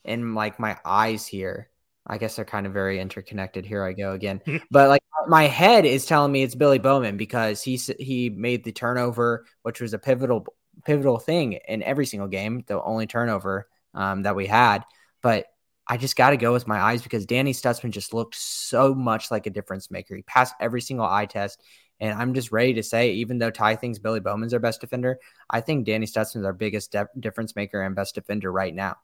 [0.03, 1.69] and like my eyes here.
[2.05, 3.65] I guess they're kind of very interconnected.
[3.65, 4.41] Here I go again.
[4.69, 8.73] but like my head is telling me it's Billy Bowman because he he made the
[8.73, 10.45] turnover, which was a pivotal
[10.83, 14.83] pivotal thing in every single game, the only turnover um, that we had.
[15.21, 15.45] But
[15.89, 19.32] I just got to go with my eyes because Danny Stutsman just looked so much
[19.32, 20.15] like a difference maker.
[20.15, 21.63] He passed every single eye test.
[21.99, 25.19] And I'm just ready to say, even though Ty thinks Billy Bowman's our best defender,
[25.49, 28.97] I think Danny Stutsman's our biggest de- difference maker and best defender right now.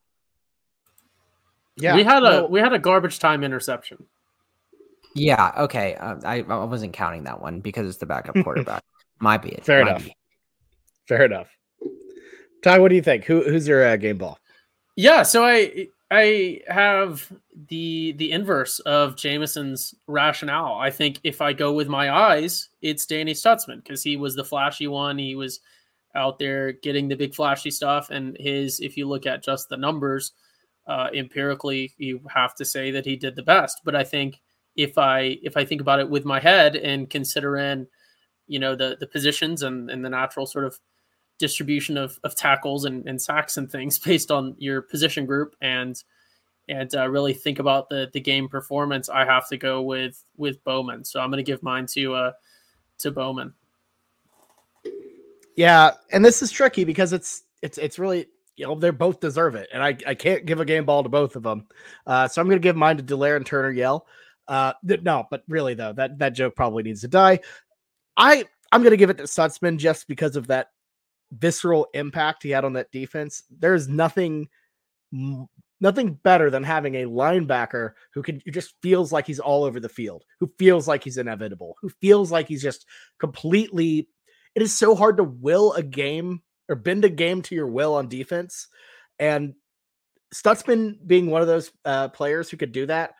[1.76, 4.06] Yeah, we had a we had a garbage time interception.
[5.14, 5.96] Yeah, okay.
[5.96, 8.84] Uh, I I wasn't counting that one because it's the backup quarterback.
[9.20, 9.66] Might be it.
[9.66, 10.06] Fair Might enough.
[10.06, 10.16] Be.
[11.08, 11.48] Fair enough.
[12.64, 13.26] Ty, what do you think?
[13.26, 14.40] Who who's your uh, game ball?
[14.96, 17.32] Yeah, so I I have
[17.70, 20.76] the the inverse of Jamison's rationale.
[20.76, 24.44] I think if I go with my eyes, it's Danny Stutsman because he was the
[24.46, 25.18] flashy one.
[25.18, 25.62] He was
[26.14, 28.80] out there getting the big flashy stuff, and his.
[28.80, 30.34] If you look at just the numbers,
[30.88, 33.82] uh, empirically, you have to say that he did the best.
[33.84, 34.40] But I think
[34.76, 37.88] if I if I think about it with my head and consider in,
[38.48, 40.80] you know, the the positions and and the natural sort of
[41.38, 46.02] distribution of, of tackles and, and sacks and things based on your position group and
[46.68, 50.64] and uh, really think about the the game performance, I have to go with with
[50.64, 51.04] Bowman.
[51.04, 52.32] So I'm going to give mine to uh
[53.00, 53.54] to Bowman.
[55.56, 59.56] Yeah, and this is tricky because it's it's it's really you know they both deserve
[59.56, 61.68] it, and I I can't give a game ball to both of them.
[62.06, 64.08] Uh, so I'm going to give mine to Delarrin Turner Yell.
[64.48, 67.40] Uh, th- no, but really though that that joke probably needs to die.
[68.18, 70.72] I I'm going to give it to Stutsman just because of that
[71.38, 73.44] visceral impact he had on that defense.
[73.50, 74.48] There's nothing
[75.82, 79.80] nothing better than having a linebacker who can who just feels like he's all over
[79.80, 82.86] the field, who feels like he's inevitable, who feels like he's just
[83.20, 84.10] completely
[84.56, 87.96] it is so hard to will a game or bend a game to your will
[87.96, 88.68] on defense.
[89.20, 89.54] And
[90.34, 93.14] Stutsman being one of those uh, players who could do that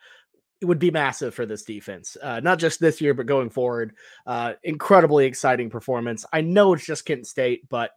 [0.60, 3.94] it would be massive for this defense, uh, not just this year, but going forward.
[4.26, 6.24] Uh, incredibly exciting performance.
[6.32, 7.90] I know it's just Kent State, but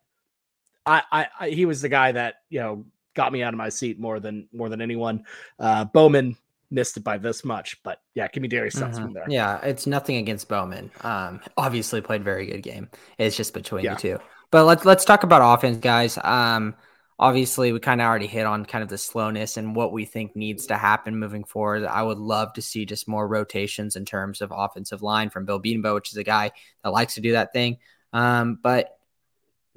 [0.89, 3.69] I, I, I, he was the guy that you know got me out of my
[3.69, 5.23] seat more than more than anyone.
[5.59, 6.35] Uh, Bowman,
[6.71, 7.81] missed it by this much.
[7.83, 9.13] But yeah, give me Darius Mhm.
[9.13, 9.25] there.
[9.27, 10.91] Yeah, it's nothing against Bowman.
[11.01, 12.89] Um, obviously played very good game.
[13.17, 13.95] It's just between Yeah.
[13.95, 14.19] the two.
[14.51, 16.17] But let's let's talk about offense, guys.
[16.23, 16.75] Um,
[17.19, 20.35] obviously we kind of already hit on kind of the slowness and what we think
[20.35, 21.83] needs to happen moving forward.
[21.83, 25.61] I would love to see just more rotations in terms of offensive line from Bill
[25.61, 26.51] Bedenbaugh, which is a guy
[26.83, 27.77] that likes to do that thing.
[28.13, 28.97] Um, but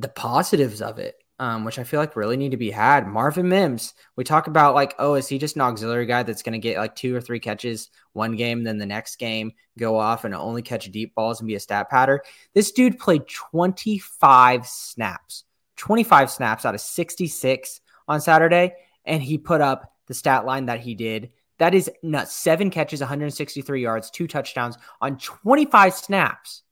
[0.02, 3.06] the positives of it, um, which I feel like really need to be had.
[3.06, 6.52] Marvin Mims, we talk about like, oh, is he just an auxiliary guy that's going
[6.52, 10.24] to get like two or three catches one game, then the next game go off
[10.24, 12.22] and only catch deep balls and be a stat patter?
[12.54, 15.44] This dude played 25 snaps,
[15.76, 20.80] 25 snaps out of 66 on Saturday, and he put up the stat line that
[20.80, 21.30] he did.
[21.58, 22.34] That is nuts.
[22.34, 26.62] Seven catches, 163 yards, two touchdowns on 25 snaps.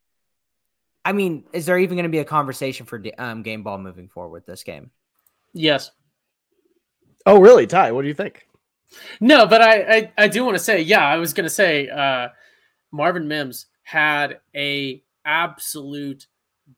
[1.05, 4.09] I mean, is there even going to be a conversation for um, game ball moving
[4.09, 4.91] forward with this game?
[5.53, 5.91] Yes.
[7.27, 7.93] Oh, really, Ty?
[7.93, 8.47] What do you think?
[9.21, 11.89] No, but I, I, I do want to say, yeah, I was going to say
[11.89, 12.29] uh,
[12.93, 16.27] Marvin Mims had a absolute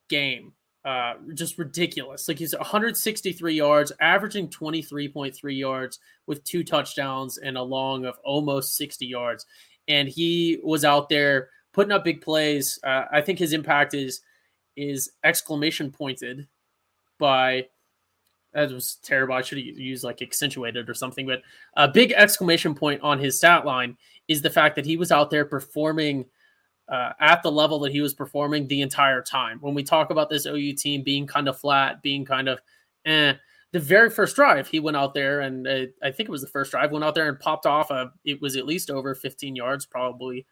[0.08, 0.52] game.
[0.84, 2.26] Uh, just ridiculous.
[2.26, 8.76] Like he's 163 yards, averaging 23.3 yards with two touchdowns and a long of almost
[8.76, 9.46] 60 yards.
[9.86, 12.78] And he was out there putting up big plays.
[12.84, 14.20] Uh, I think his impact is
[14.76, 16.46] is exclamation pointed
[17.18, 17.66] by
[18.52, 19.34] that was terrible.
[19.34, 21.42] I should have used like accentuated or something, but
[21.76, 23.96] a big exclamation point on his stat line
[24.28, 26.26] is the fact that he was out there performing
[26.88, 29.58] uh, at the level that he was performing the entire time.
[29.60, 32.60] When we talk about this OU team being kind of flat, being kind of
[33.06, 33.34] eh,
[33.72, 36.48] the very first drive, he went out there and uh, I think it was the
[36.48, 37.90] first drive, went out there and popped off.
[37.90, 40.46] A, it was at least over 15 yards, probably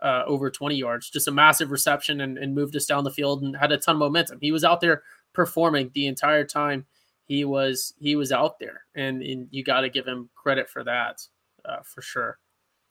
[0.00, 3.42] uh, over 20 yards, just a massive reception and, and moved us down the field
[3.42, 4.38] and had a ton of momentum.
[4.40, 6.86] He was out there performing the entire time
[7.26, 10.84] he was he was out there, and, and you got to give him credit for
[10.84, 11.20] that
[11.64, 12.38] uh, for sure.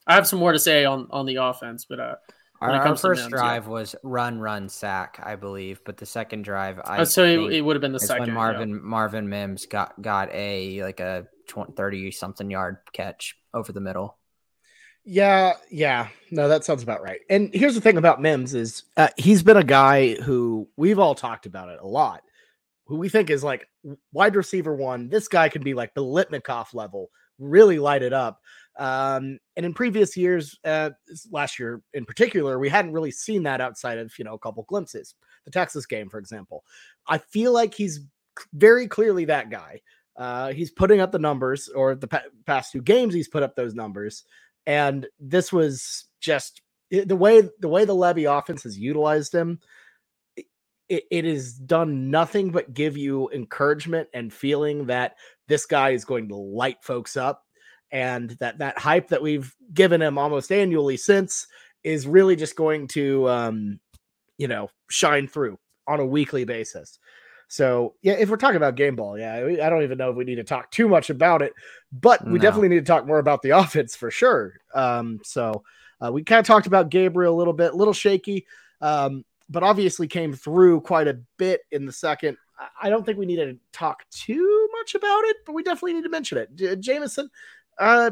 [0.06, 2.16] I have some more to say on on the offense, but uh,
[2.60, 3.38] Our, our first Mims, yeah.
[3.38, 7.62] drive was run, run, sack, I believe, but the second drive, I so it, it
[7.62, 8.24] would have been the second.
[8.24, 8.36] when yeah.
[8.36, 13.82] Marvin Marvin Mims got got a like a 20, 30 something yard catch over the
[13.82, 14.18] middle.
[15.06, 16.08] Yeah, yeah.
[16.32, 17.22] No, that sounds about right.
[17.30, 21.14] And here's the thing about Mims is uh, he's been a guy who we've all
[21.14, 22.24] talked about it a lot,
[22.88, 23.68] who we think is like
[24.14, 25.08] wide receiver one.
[25.10, 28.42] This guy can be like the Litnikoff level, really light it up.
[28.78, 30.90] Um, and in previous years, uh,
[31.32, 34.64] last year in particular, we hadn't really seen that outside of you know a couple
[34.64, 35.14] glimpses.
[35.46, 36.64] The Texas game, for example,
[37.08, 38.00] I feel like he's
[38.54, 39.82] very clearly that guy.
[40.18, 43.56] Uh, he's putting up the numbers, or the pa- past two games, he's put up
[43.56, 44.24] those numbers
[44.66, 49.60] and this was just the way the way the Lebby offense has utilized him.
[50.88, 55.16] It, it has done nothing but give you encouragement and feeling that
[55.48, 57.44] this guy is going to light folks up,
[57.92, 61.48] and that that hype that we've given him almost annually since
[61.84, 63.80] is really just going to, um,
[64.38, 67.00] you know, shine through on a weekly basis.
[67.48, 70.24] So yeah, if we're talking about game ball, yeah, I don't even know if we
[70.26, 71.54] need to talk too much about it,
[71.92, 72.40] but we No.
[72.40, 74.54] definitely need to talk more about the offense for sure.
[74.74, 75.64] Um, so
[76.04, 78.46] uh, we kind of talked about Gabriel a little bit, a little shaky,
[78.82, 82.38] um, but obviously came through quite a bit in the second.
[82.60, 85.94] I- I don't think we need to talk too much about it, but we definitely
[85.94, 86.56] need to mention it.
[86.56, 87.30] J- Jamison,
[87.78, 88.12] uh,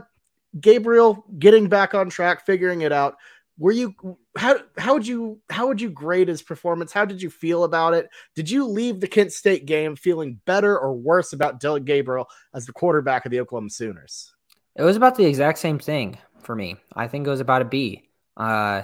[0.60, 3.18] Gabriel getting back on track, figuring it out.
[3.58, 3.96] Were you
[4.36, 6.92] how how would you how would you grade his performance?
[6.92, 8.10] How did you feel about it?
[8.36, 12.66] Did you leave the Kent State game feeling better or worse about Dillon Gabriel as
[12.66, 14.34] the quarterback of the Oklahoma Sooners?
[14.76, 16.78] It was about the exact same thing for me.
[16.96, 18.10] I think it was about a B.
[18.36, 18.84] Uh,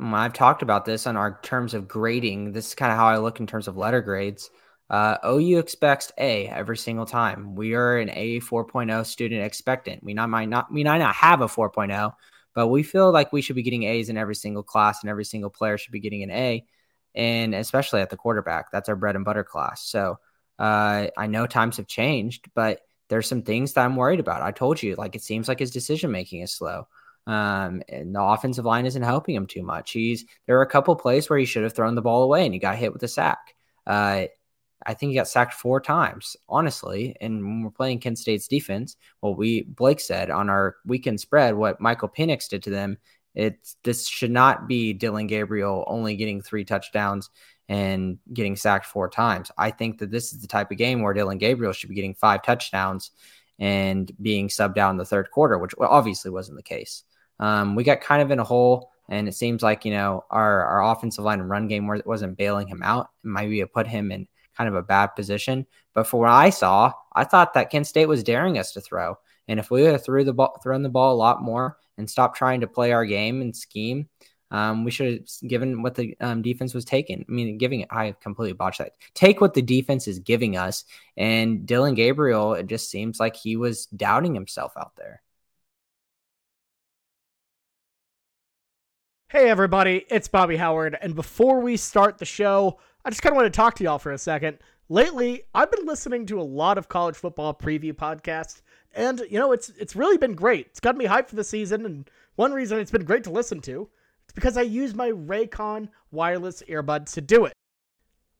[0.00, 2.52] um, I've talked about this on our terms of grading.
[2.52, 4.50] This is kind of how I look in terms of letter grades.
[4.88, 7.54] Uh, OU expects A every single time.
[7.54, 10.02] We are an A 4.0 student expectant.
[10.02, 12.12] We not might not we might not have a 4.0,
[12.54, 15.24] but we feel like we should be getting A's in every single class, and every
[15.24, 16.64] single player should be getting an A,
[17.14, 18.70] and especially at the quarterback.
[18.70, 19.82] That's our bread and butter class.
[19.82, 20.18] So
[20.58, 24.42] uh, I know times have changed, but there's some things that I'm worried about.
[24.42, 26.86] I told you, like it seems like his decision making is slow.
[27.26, 29.92] Um, and the offensive line isn't helping him too much.
[29.92, 32.54] He's there are a couple plays where he should have thrown the ball away and
[32.54, 33.54] he got hit with a sack.
[33.86, 34.26] Uh,
[34.86, 37.16] I think he got sacked four times, honestly.
[37.20, 41.54] And when we're playing Kent State's defense, what we Blake said on our weekend spread,
[41.54, 42.98] what Michael Penix did to them,
[43.34, 47.30] it's this should not be Dillon Gabriel only getting three touchdowns
[47.68, 49.50] and getting sacked four times.
[49.56, 52.14] I think that this is the type of game where Dillon Gabriel should be getting
[52.14, 53.12] five touchdowns
[53.60, 57.04] and being subbed out in the third quarter, which obviously wasn't the case.
[57.38, 60.64] Um, we got kind of in a hole, and it seems like you know our
[60.64, 63.10] our offensive line and run game wasn't bailing him out.
[63.22, 65.66] Maybe it put him in kind of a bad position.
[65.94, 69.16] But for what I saw, I thought that Kent State was daring us to throw.
[69.48, 72.08] And if we would have threw the ball, thrown the ball a lot more and
[72.08, 74.08] stopped trying to play our game and scheme,
[74.52, 77.24] um, we should have given what the um, defense was taking.
[77.28, 78.92] I mean, giving it, I completely botched that.
[79.14, 80.84] Take what the defense is giving us.
[81.16, 85.22] And Dillon Gabriel, it just seems like he was doubting himself out there.
[89.32, 90.98] Hey, everybody, it's Bobby Howard.
[91.00, 94.00] And before we start the show, I just kind of want to talk to y'all
[94.00, 94.58] for a second.
[94.88, 98.62] Lately, I've been listening to a lot of college football preview podcasts,
[98.92, 100.66] and you know, it's it's really been great.
[100.66, 103.60] It's got me hyped for the season, and one reason it's been great to listen
[103.60, 103.88] to
[104.26, 107.52] is because I use my Raycon wireless earbuds to do it.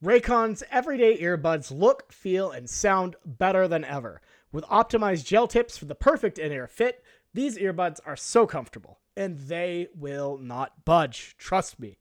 [0.05, 4.23] Raycon's everyday earbuds look, feel, and sound better than ever.
[4.51, 9.37] With optimized gel tips for the perfect in-ear fit, these earbuds are so comfortable, and
[9.37, 11.37] they will not budge.
[11.37, 11.99] Trust me.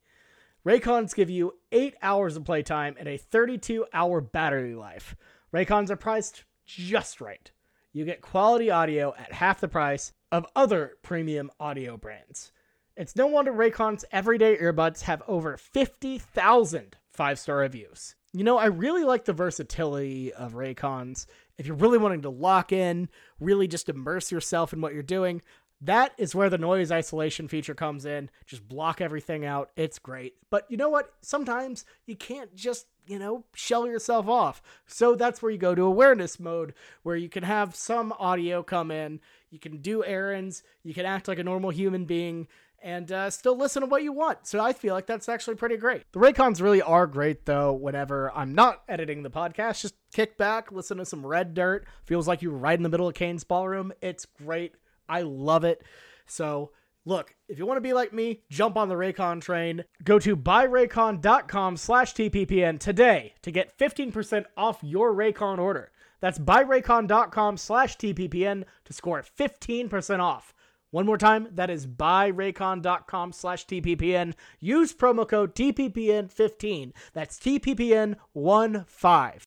[0.66, 5.18] Raycons give you 8 hours of playtime and a 32 hour battery life.
[5.54, 7.52] Raycons are priced just right.
[7.92, 12.54] You get quality audio at half the price of other premium audio brands.
[12.96, 18.16] It's no wonder Raycon's everyday earbuds have over 50,000 five star reviews.
[18.32, 21.26] You know, I really like the versatility of Raycons.
[21.58, 23.10] If you're really wanting to lock in,
[23.42, 25.42] really just immerse yourself in what you're doing,
[25.82, 28.30] that is where the noise isolation feature comes in.
[28.46, 29.72] Just block everything out.
[29.76, 30.36] It's great.
[30.50, 31.14] But you know what?
[31.22, 34.62] Sometimes you can't just, you know, shell yourself off.
[34.88, 38.92] So that's where you go to awareness mode, where you can have some audio come
[38.92, 39.22] in.
[39.52, 40.64] You can do errands.
[40.84, 42.48] You can act like a normal human being
[42.82, 44.48] and uh, still listen to what you want.
[44.48, 46.04] So I feel like that's actually pretty great.
[46.12, 49.82] The Raycons really are great, though, whenever I'm not editing the podcast.
[49.82, 51.86] Just kick back, listen to some Red Dirt.
[52.06, 53.92] Feels like you're right in the middle of Cain's Ballroom.
[54.02, 54.76] It's great.
[55.10, 55.84] I love it.
[56.26, 56.72] So
[57.06, 59.84] look, if you want to be like me, jump on the Raycon train.
[60.04, 65.92] Go to buyraycon.com slash TPPN today to get 15% off your Raycon order.
[66.22, 70.54] That's buyraycon.com slash TPPN to score 15% off.
[70.92, 74.34] One more time, that is buyraycon.com slash TPPN.
[74.60, 76.94] Use promo code TPPN15.
[77.14, 79.44] That's TPPN15.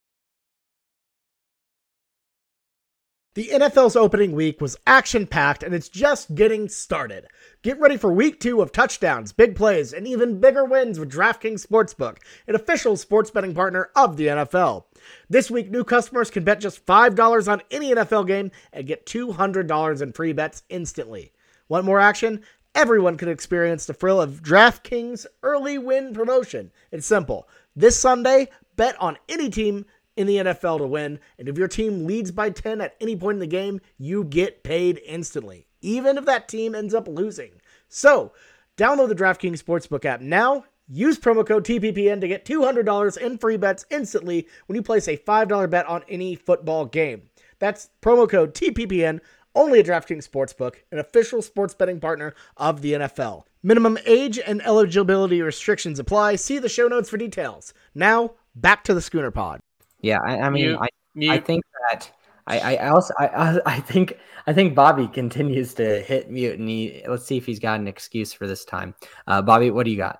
[3.35, 7.25] The NFL's opening week was action packed and it's just getting started.
[7.63, 11.65] Get ready for week two of touchdowns, big plays, and even bigger wins with DraftKings
[11.65, 14.83] Sportsbook, an official sports betting partner of the NFL.
[15.31, 20.01] This week, new customers can bet just $5 on any NFL game and get $200
[20.03, 21.33] in free bets instantly.
[21.69, 22.43] Want more action?
[22.75, 26.71] Everyone can experience the thrill of DraftKings early win promotion.
[26.91, 27.49] It's simple.
[27.75, 31.19] This Sunday, bet on any team in the NFL to win.
[31.37, 34.63] And if your team leads by 10 at any point in the game, you get
[34.63, 37.53] paid instantly, even if that team ends up losing.
[37.87, 38.33] So,
[38.77, 40.65] download the DraftKings Sportsbook app now.
[40.87, 45.17] Use promo code TPPN to get $200 in free bets instantly when you place a
[45.17, 47.29] $5 bet on any football game.
[47.59, 49.21] That's promo code TPPN
[49.55, 53.43] only at DraftKings Sportsbook, an official sports betting partner of the NFL.
[53.61, 56.35] Minimum age and eligibility restrictions apply.
[56.35, 57.73] See the show notes for details.
[57.95, 59.62] Now, back to the Schooner Pod.
[60.03, 60.87] Yeah, I, I mean, I,
[61.33, 62.11] I think that
[62.45, 67.03] I, I also I, I think I think Bobby continues to hit mute, and he
[67.07, 68.93] let's see if he's got an excuse for this time.
[69.25, 70.19] Uh, Bobby, what do you got?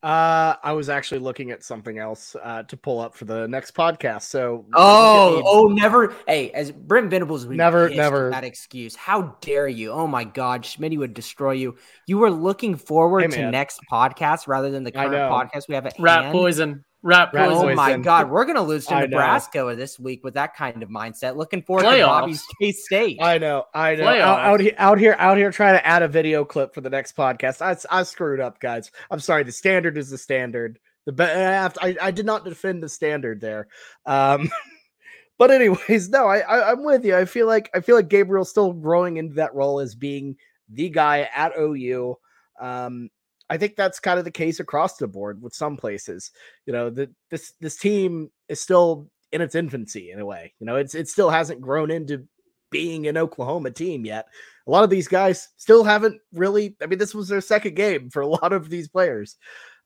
[0.00, 3.74] Uh, I was actually looking at something else uh, to pull up for the next
[3.74, 4.22] podcast.
[4.22, 6.14] So, oh, oh, never.
[6.28, 8.94] Hey, as Brent Venables would never, never that excuse.
[8.94, 9.90] How dare you?
[9.90, 11.76] Oh my God, Schmitty would destroy you.
[12.06, 15.84] You were looking forward hey, to next podcast rather than the current podcast we have
[15.84, 16.32] at Rat hand.
[16.32, 16.84] poison.
[17.02, 20.88] Rat Oh my God, we're gonna lose to Nebraska this week with that kind of
[20.88, 21.36] mindset.
[21.36, 21.98] Looking forward Playoffs.
[22.00, 23.18] to Bobby's K State.
[23.22, 24.08] I know, I know.
[24.08, 26.90] Out, out, here, out here, out here, trying to add a video clip for the
[26.90, 27.62] next podcast.
[27.62, 28.90] I, I screwed up, guys.
[29.12, 29.44] I'm sorry.
[29.44, 30.80] The standard is the standard.
[31.06, 33.68] The I, I did not defend the standard there.
[34.04, 34.50] Um,
[35.38, 37.16] but anyways, no, I, I I'm with you.
[37.16, 40.36] I feel like I feel like Gabriel's still growing into that role as being
[40.68, 42.16] the guy at OU.
[42.60, 43.08] Um,
[43.50, 46.30] I think that's kind of the case across the board with some places.
[46.66, 50.54] You know, that this this team is still in its infancy in a way.
[50.60, 52.26] You know, it's it still hasn't grown into
[52.70, 54.26] being an Oklahoma team yet.
[54.66, 56.76] A lot of these guys still haven't really.
[56.82, 59.36] I mean, this was their second game for a lot of these players.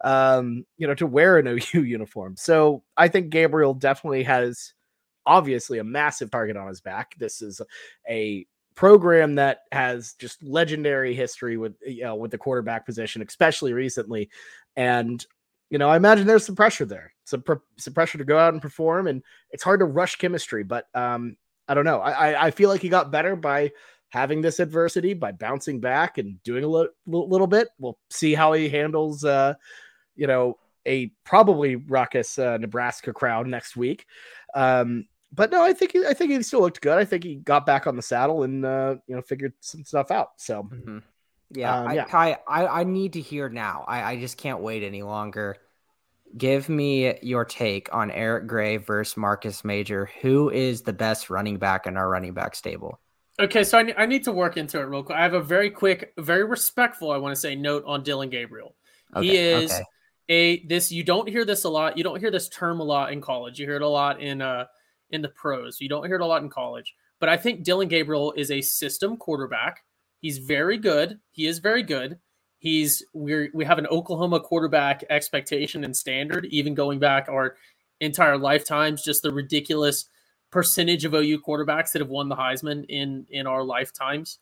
[0.04, 2.34] Um, you know, to wear an OU uniform.
[2.36, 4.74] So I think Gabriel definitely has
[5.24, 7.14] obviously a massive target on his back.
[7.18, 7.60] This is
[8.08, 8.44] a
[8.74, 14.30] program that has just legendary history with you know with the quarterback position, especially recently.
[14.76, 15.24] And
[15.70, 18.52] you know, I imagine there's some pressure there, some, pr- some pressure to go out
[18.52, 20.64] and perform, and it's hard to rush chemistry.
[20.64, 21.98] But um, I don't know.
[21.98, 23.72] I, I feel like he got better by
[24.10, 27.68] having this adversity, by bouncing back and doing a li- little bit.
[27.78, 29.54] We'll see how he handles, uh,
[30.14, 34.04] you know, a probably raucous uh, Nebraska crowd next week.
[34.54, 36.98] Um, but no, I think he, I think he still looked good.
[36.98, 40.10] I think he got back on the saddle and uh, you know figured some stuff
[40.10, 40.32] out.
[40.36, 40.98] So mm-hmm.
[41.50, 42.04] yeah, um, I, yeah.
[42.04, 43.84] Kai, I, I need to hear now.
[43.88, 45.56] I, I just can't wait any longer.
[46.36, 50.10] Give me your take on Eric Gray versus Marcus Major.
[50.22, 53.00] Who is the best running back in our running back stable?
[53.40, 55.16] Okay, so I, I need to work into it real quick.
[55.16, 58.74] I have a very quick, very respectful, I want to say, note on Dillon Gabriel.
[59.16, 59.82] Okay, he is okay.
[60.28, 60.92] a this.
[60.92, 61.96] You don't hear this a lot.
[61.96, 63.58] You don't hear this term a lot in college.
[63.58, 64.66] You hear it a lot in uh
[65.12, 65.80] in the pros.
[65.80, 66.94] You don't hear it a lot in college.
[67.20, 69.84] But I think Dillon Gabriel is a system quarterback.
[70.20, 71.20] He's very good.
[71.30, 72.18] He is very good.
[72.58, 77.56] He's we we have an Oklahoma quarterback expectation and standard, even going back our
[78.00, 79.02] entire lifetimes.
[79.02, 80.06] Just the ridiculous
[80.50, 84.38] percentage of OU quarterbacks that have won the Heisman in in our lifetimes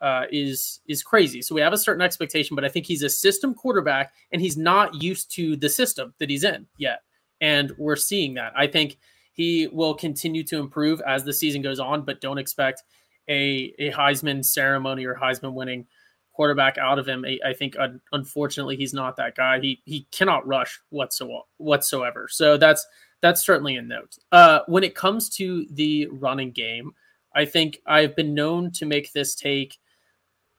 [0.00, 1.42] uh, is is crazy.
[1.42, 4.56] So we have a certain expectation, but I think he's a system quarterback, and he's
[4.56, 7.02] not used to the system that he's in yet,
[7.40, 8.52] and we're seeing that.
[8.56, 8.98] I think
[9.32, 12.82] he will continue to improve as the season goes on, but don't expect
[13.28, 15.86] a a Heisman ceremony or Heisman winning
[16.32, 17.24] quarterback out of him.
[17.26, 19.60] I, I think uh, unfortunately he's not that guy.
[19.60, 22.28] He he cannot rush whatsoever whatsoever.
[22.30, 22.86] So that's
[23.20, 24.16] that's certainly a note.
[24.32, 26.92] Uh, when it comes to the running game,
[27.34, 29.78] I think I've been known to make this take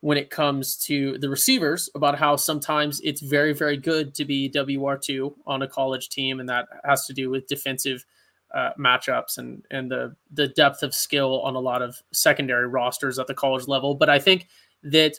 [0.01, 4.49] when it comes to the receivers about how sometimes it's very, very good to be
[4.49, 8.05] WR2 on a college team, and that has to do with defensive
[8.53, 13.19] uh, matchups and and the the depth of skill on a lot of secondary rosters
[13.19, 13.95] at the college level.
[13.95, 14.47] But I think
[14.83, 15.13] that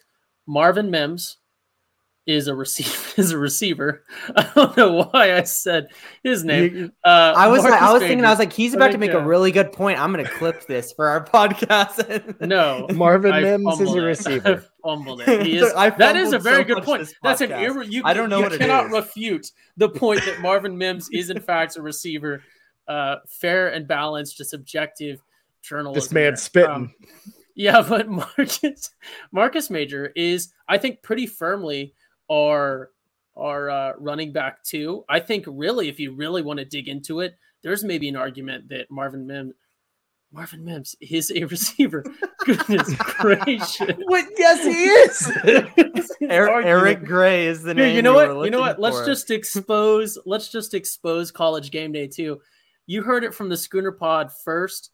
[0.47, 1.39] Marvin Mims
[2.25, 4.05] is a receiver is a receiver.
[4.37, 5.89] I don't know why I said
[6.23, 6.93] his name.
[7.05, 8.09] Uh, I was Marcus I was Major.
[8.11, 9.99] thinking I was like he's I about to think, make a uh, really good point.
[9.99, 12.41] I'm gonna clip this for our podcast.
[12.41, 12.87] no.
[12.95, 14.05] Marvin I Mims is fumbled a it.
[14.05, 14.65] receiver.
[14.65, 15.47] I fumbled it.
[15.47, 17.13] He is, I that is a very so good point.
[17.25, 17.69] That's an podcast.
[17.71, 18.93] irre- you, I don't know you what cannot is.
[18.93, 22.43] refute the point that Marvin Mims is in fact a receiver.
[22.89, 25.23] Uh, fair and balanced, just objective
[25.63, 25.95] journalism.
[25.95, 26.37] This man there.
[26.37, 26.71] spitting.
[26.71, 26.95] Um,
[27.55, 28.91] yeah, but Marcus
[29.31, 31.95] Marcus Major is, I think, pretty firmly
[32.31, 32.91] our
[33.37, 35.05] our uh, running back too.
[35.09, 38.69] I think really, if you really want to dig into it, there's maybe an argument
[38.69, 39.55] that Marvin Mims,
[40.33, 42.05] Marvin Mims is a receiver.
[42.45, 43.81] Goodness gracious!
[43.99, 46.13] Wait, yes, he is.
[46.23, 47.97] Eric, Eric Gray is the Here, name.
[47.97, 48.45] you know were what?
[48.45, 48.81] You know what?
[48.81, 49.07] Let's for.
[49.07, 50.19] just expose.
[50.27, 52.41] Let's just expose college game day too.
[52.87, 54.91] You heard it from the Schooner Pod first.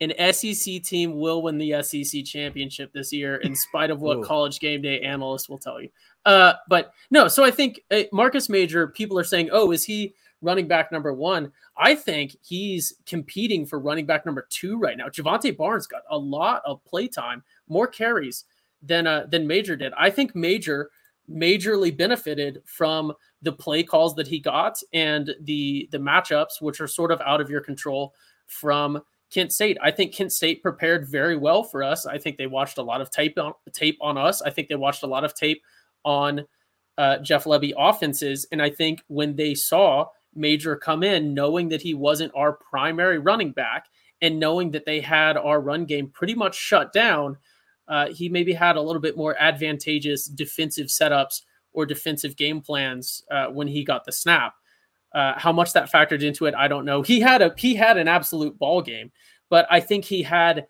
[0.00, 4.24] An SEC team will win the SEC championship this year, in spite of what Ooh.
[4.24, 5.88] college game day analysts will tell you.
[6.24, 8.88] Uh, but no, so I think uh, Marcus Major.
[8.88, 13.78] People are saying, "Oh, is he running back number one?" I think he's competing for
[13.78, 15.08] running back number two right now.
[15.08, 18.44] Jovantae Barnes got a lot of play time, more carries
[18.82, 19.92] than uh, than Major did.
[19.96, 20.90] I think Major
[21.30, 23.12] majorly benefited from
[23.42, 27.40] the play calls that he got and the the matchups, which are sort of out
[27.40, 28.14] of your control
[28.46, 29.00] from
[29.32, 29.78] Kent State.
[29.82, 32.06] I think Kent State prepared very well for us.
[32.06, 34.42] I think they watched a lot of tape on tape on us.
[34.42, 35.62] I think they watched a lot of tape
[36.04, 36.44] on
[36.98, 41.82] uh, Jeff Lebby offenses, and I think when they saw Major come in, knowing that
[41.82, 43.86] he wasn't our primary running back,
[44.20, 47.36] and knowing that they had our run game pretty much shut down,
[47.92, 51.42] uh, he maybe had a little bit more advantageous defensive setups
[51.74, 54.54] or defensive game plans uh, when he got the snap.
[55.14, 57.02] Uh, how much that factored into it, I don't know.
[57.02, 59.12] He had a he had an absolute ball game,
[59.50, 60.66] but I think he had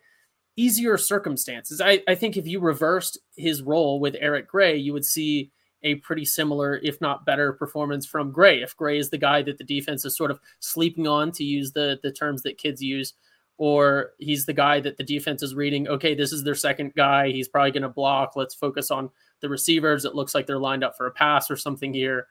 [0.57, 1.79] easier circumstances.
[1.79, 5.49] I, I think if you reversed his role with Eric Gray, you would see
[5.81, 8.61] a pretty similar, if not better, performance from Gray.
[8.61, 11.71] If Gray is the guy that the defense is sort of sleeping on, to use
[11.71, 13.13] the the terms that kids use,
[13.63, 15.87] or he's the guy that the defense is reading.
[15.87, 17.31] Okay, this is their second guy.
[17.31, 18.35] He's probably going to block.
[18.35, 19.09] Let's focus on
[19.39, 20.03] the receivers.
[20.03, 22.27] It looks like they're lined up for a pass or something here.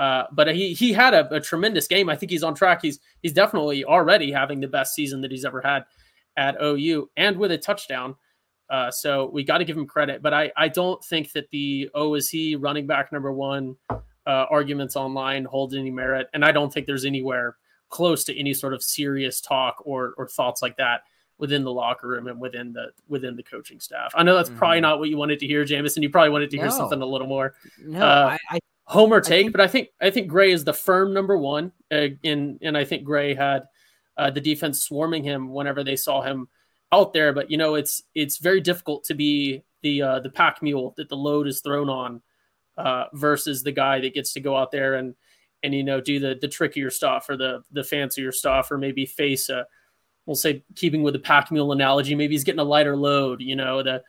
[0.00, 2.08] Uh, but he he had a, a tremendous game.
[2.08, 2.82] I think he's on track.
[2.82, 5.84] He's he's definitely already having the best season that he's ever had
[6.36, 8.16] at OU, and with a touchdown.
[8.68, 10.22] Uh, so we got to give him credit.
[10.22, 13.76] But I I don't think that the oh is he running back number one
[14.26, 17.58] uh, arguments online hold any merit, and I don't think there's anywhere
[17.94, 21.02] close to any sort of serious talk or or thoughts like that
[21.38, 24.12] within the locker room and within the within the coaching staff.
[24.16, 24.82] I know that's probably Mhm.
[24.88, 26.02] not what you wanted to hear, Jamison.
[26.02, 26.76] You probably wanted to hear No.
[26.80, 28.00] something a little more no.
[28.04, 31.14] uh, I, I homer take, think- but I think I think Gray is the firm
[31.14, 33.62] number one, uh, in and I think Gray had
[34.16, 36.48] uh, the defense swarming him whenever they saw him
[36.92, 37.32] out there.
[37.32, 41.08] But you know, it's it's very difficult to be the uh, the pack mule that
[41.08, 42.22] the load is thrown on
[42.76, 45.14] uh, versus the guy that gets to go out there and
[45.64, 49.06] and you know do the the trickier stuff or the the fancier stuff or maybe
[49.06, 49.66] face a
[50.26, 53.56] we'll say keeping with the pack mule analogy maybe he's getting a lighter load you
[53.56, 54.02] know the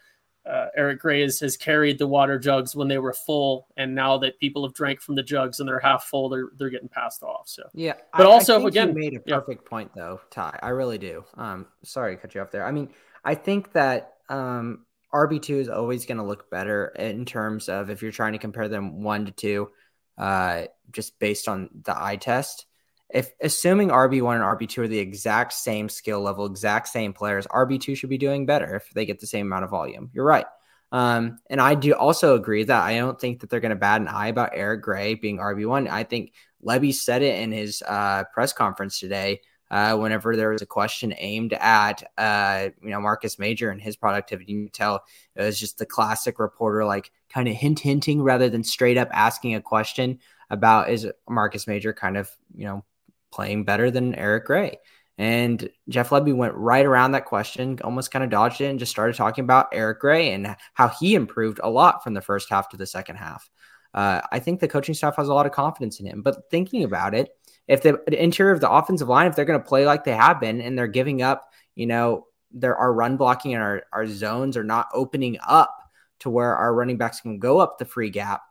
[0.46, 4.18] uh, Eric Gray has, has carried the water jugs when they were full, and now
[4.20, 7.24] that people have drank from the jugs and they're half full, they're they're getting passed
[7.24, 7.48] off.
[7.48, 9.70] So yeah, but I, also I again, made a perfect yeah.
[9.70, 10.60] point though, Ty.
[10.62, 11.26] I really do.
[11.36, 12.64] Um, sorry to cut you off there.
[12.64, 12.90] I mean,
[13.24, 17.90] I think that um RB two is always going to look better in terms of
[17.90, 19.70] if you're trying to compare them one to two,
[20.18, 22.66] uh, just based on the eye test
[23.10, 27.96] if assuming RB1 and RB2 are the exact same skill level, exact same players, RB2
[27.96, 30.10] should be doing better if they get the same amount of volume.
[30.14, 30.46] You're right.
[30.92, 34.02] Um, and I do also agree that I don't think that they're going to bat
[34.02, 35.90] an eye about Eric Gray being RB1.
[35.90, 39.42] I think Lebby said it in his uh, press conference today.
[39.72, 43.96] Uh, whenever there was a question aimed at, uh, you know, Marcus Major and his
[43.96, 45.04] productivity, you tell
[45.36, 49.10] it was just the classic reporter, like kind of hint hinting rather than straight up
[49.12, 52.86] asking a question about is Marcus Major kind of, you know,
[53.32, 54.78] playing better than Eric Gray.
[55.18, 58.92] And Jeff Lebby went right around that question, almost kind of dodged it, and just
[58.92, 62.70] started talking about Eric Gray and how he improved a lot from the first half
[62.70, 63.50] to the second half.
[63.94, 66.22] Uh, I think the coaching staff has a lot of confidence in him.
[66.22, 67.30] But thinking about it,
[67.68, 70.16] if the, the interior of the offensive line, if they're going to play like they
[70.16, 74.08] have been, and they're giving up, you know, there our run blocking and our, our
[74.08, 75.76] zones are not opening up
[76.20, 78.42] to where our running backs can go up the free gap,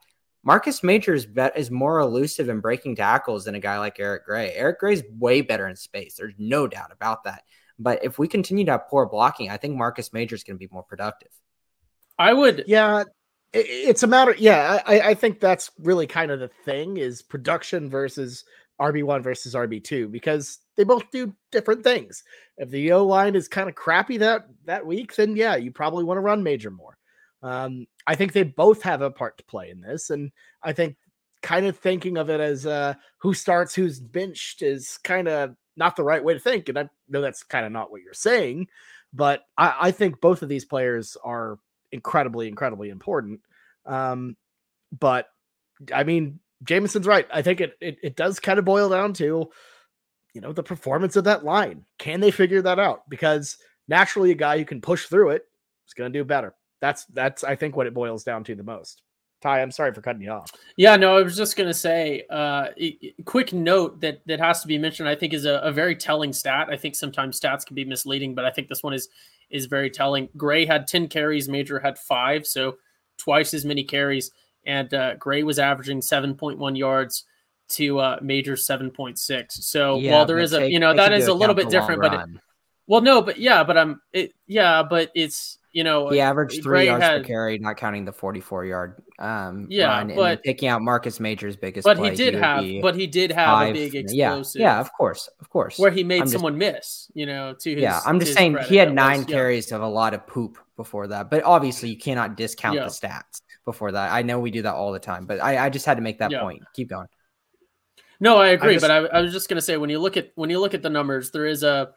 [0.42, 4.52] Marcus Majors bet is more elusive in breaking tackles than a guy like Eric Gray.
[4.52, 6.16] Eric Gray's way better in space.
[6.16, 7.44] There's no doubt about that.
[7.78, 10.58] But if we continue to have poor blocking, I think Marcus Majors is going to
[10.58, 11.30] be more productive.
[12.18, 13.04] I would, yeah.
[13.54, 14.82] It's a matter, yeah.
[14.84, 18.44] I, I think that's really kind of the thing is production versus
[18.80, 22.24] RB one versus RB two because they both do different things.
[22.56, 26.04] If the O line is kind of crappy that that week, then yeah, you probably
[26.04, 26.98] want to run Major more.
[27.42, 30.96] Um, I think they both have a part to play in this, and I think
[31.42, 35.94] kind of thinking of it as uh, who starts, who's benched is kind of not
[35.94, 36.70] the right way to think.
[36.70, 38.68] And I know that's kind of not what you're saying,
[39.12, 41.58] but I, I think both of these players are
[41.92, 43.40] incredibly, incredibly important.
[43.84, 44.36] Um,
[44.98, 45.28] but
[45.94, 47.26] I mean, Jamison's right.
[47.32, 49.50] I think it, it it does kind of boil down to,
[50.34, 51.84] you know, the performance of that line.
[51.98, 53.08] Can they figure that out?
[53.08, 53.58] Because
[53.88, 55.46] naturally, a guy who can push through it
[55.86, 56.54] is going to do better.
[56.80, 59.02] That's that's I think what it boils down to the most.
[59.44, 60.50] Ty, I'm sorry for cutting you off.
[60.78, 62.68] Yeah, no, I was just going to say, uh,
[63.26, 65.06] quick note that that has to be mentioned.
[65.06, 66.68] I think is a, a, very telling stat.
[66.70, 69.08] I think sometimes stats can be misleading, but I think this one is
[69.50, 70.30] is very telling.
[70.36, 72.76] Gray had 10 carries, Major had five, so
[73.18, 74.30] twice as many carries,
[74.66, 77.24] and uh, Gray was averaging 7.1 yards
[77.70, 79.52] to uh, Major 7.6.
[79.52, 82.14] So yeah, while there is a, you know, that is a little bit different, but
[82.14, 82.28] it,
[82.86, 86.62] well, no, but yeah, but I'm, it, yeah, but it's you know, he averaged three
[86.62, 89.02] Gray yards had, per carry, not counting the 44 yard.
[89.18, 91.84] Um, yeah, but picking out Marcus Major's biggest.
[91.84, 94.60] But play, he did he have, but he did have five, a big explosive.
[94.60, 95.76] Yeah, yeah, of course, of course.
[95.76, 97.82] Where he made I'm someone just, miss, you know, to his.
[97.82, 99.78] Yeah, I'm just saying he had nine was, carries yeah.
[99.78, 102.84] of a lot of poop before that, but obviously you cannot discount yeah.
[102.84, 104.12] the stats before that.
[104.12, 106.18] I know we do that all the time, but I, I just had to make
[106.18, 106.40] that yeah.
[106.40, 106.62] point.
[106.74, 107.06] Keep going.
[108.20, 109.98] No, I agree, I just, but I, I, was just going to say when you
[109.98, 111.90] look at when you look at the numbers, there is a.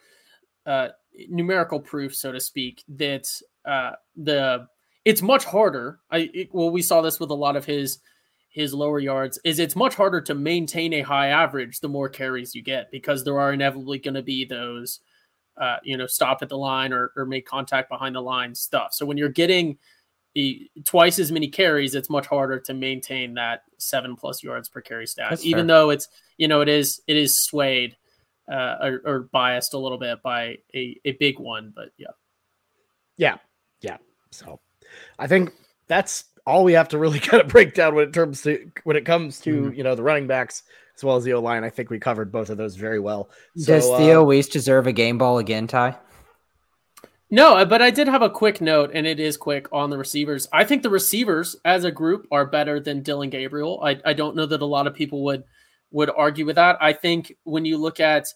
[0.66, 0.90] Uh,
[1.30, 3.28] numerical proof, so to speak, that
[3.66, 4.68] uh, the
[5.06, 6.00] it's much harder.
[6.12, 8.00] I it, well, we saw this with a lot of his
[8.50, 9.40] his lower yards.
[9.44, 13.24] Is it's much harder to maintain a high average the more carries you get because
[13.24, 15.00] there are inevitably going to be those,
[15.58, 18.94] uh, you know, stop at the line or, or make contact behind the line stuff.
[18.94, 19.78] So when you're getting
[20.38, 24.82] the, twice as many carries, it's much harder to maintain that seven plus yards per
[24.82, 25.32] carry stat.
[25.32, 25.76] That's even fair.
[25.76, 27.98] though it's you know it is it is swayed
[28.48, 32.12] uh, or, or, biased a little bit by a, a big one, but yeah.
[33.18, 33.38] Yeah.
[33.82, 33.98] Yeah.
[34.30, 34.60] So
[35.18, 35.54] I think
[35.88, 38.96] that's all we have to really kind of break down when it terms to when
[38.96, 39.74] it comes to mm-hmm.
[39.74, 40.62] you know the running backs
[40.96, 41.64] as well as the O line.
[41.64, 43.32] I think we covered both of those very well.
[43.56, 45.98] So, Does Theo uh, Wease deserve a game ball again, Ty?
[47.30, 50.48] No, but I did have a quick note, and it is quick on the receivers.
[50.54, 53.82] I think the receivers as a group are better than Dillon Gabriel.
[53.84, 55.44] I, I don't know that a lot of people would
[55.92, 56.78] would argue with that.
[56.82, 58.28] I think when you look at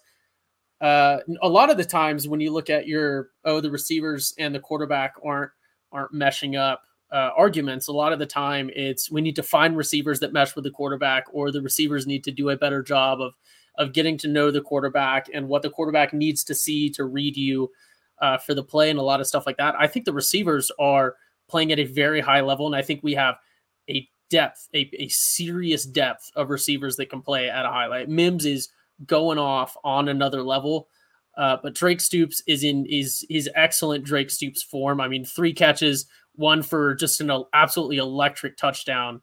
[0.81, 4.53] uh, a lot of the times when you look at your oh the receivers and
[4.53, 5.51] the quarterback aren't
[5.91, 6.81] aren't meshing up
[7.11, 10.55] uh, arguments a lot of the time it's we need to find receivers that mesh
[10.55, 13.35] with the quarterback or the receivers need to do a better job of
[13.77, 17.37] of getting to know the quarterback and what the quarterback needs to see to read
[17.37, 17.69] you
[18.21, 20.71] uh, for the play and a lot of stuff like that i think the receivers
[20.79, 21.15] are
[21.49, 23.35] playing at a very high level and i think we have
[23.89, 28.07] a depth a, a serious depth of receivers that can play at a high level
[28.07, 28.69] mims is
[29.05, 30.87] going off on another level.
[31.37, 34.99] Uh, but Drake Stoops is in is his excellent Drake Stoops form.
[34.99, 36.05] I mean, three catches,
[36.35, 39.21] one for just an absolutely electric touchdown.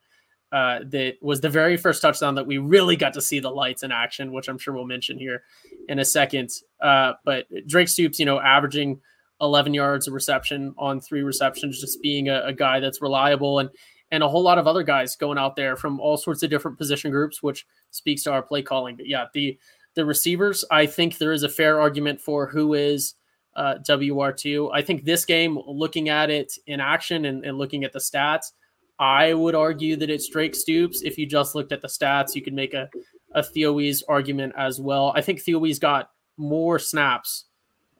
[0.50, 3.82] Uh, that was the very first touchdown that we really got to see the lights
[3.82, 5.42] in action, which I'm sure we'll mention here
[5.88, 6.50] in a second.
[6.80, 9.00] Uh, but Drake Stoops, you know, averaging
[9.40, 13.70] 11 yards of reception on three receptions, just being a, a guy that's reliable and
[14.10, 16.78] and a whole lot of other guys going out there from all sorts of different
[16.78, 18.96] position groups, which speaks to our play calling.
[18.96, 19.58] But yeah, the
[19.94, 23.14] the receivers, I think there is a fair argument for who is
[23.56, 24.70] uh, WR2.
[24.72, 28.52] I think this game, looking at it in action and, and looking at the stats,
[28.98, 31.02] I would argue that it's Drake Stoops.
[31.02, 32.88] If you just looked at the stats, you could make a,
[33.32, 35.12] a Theo Wease argument as well.
[35.14, 37.44] I think Theo Wease got more snaps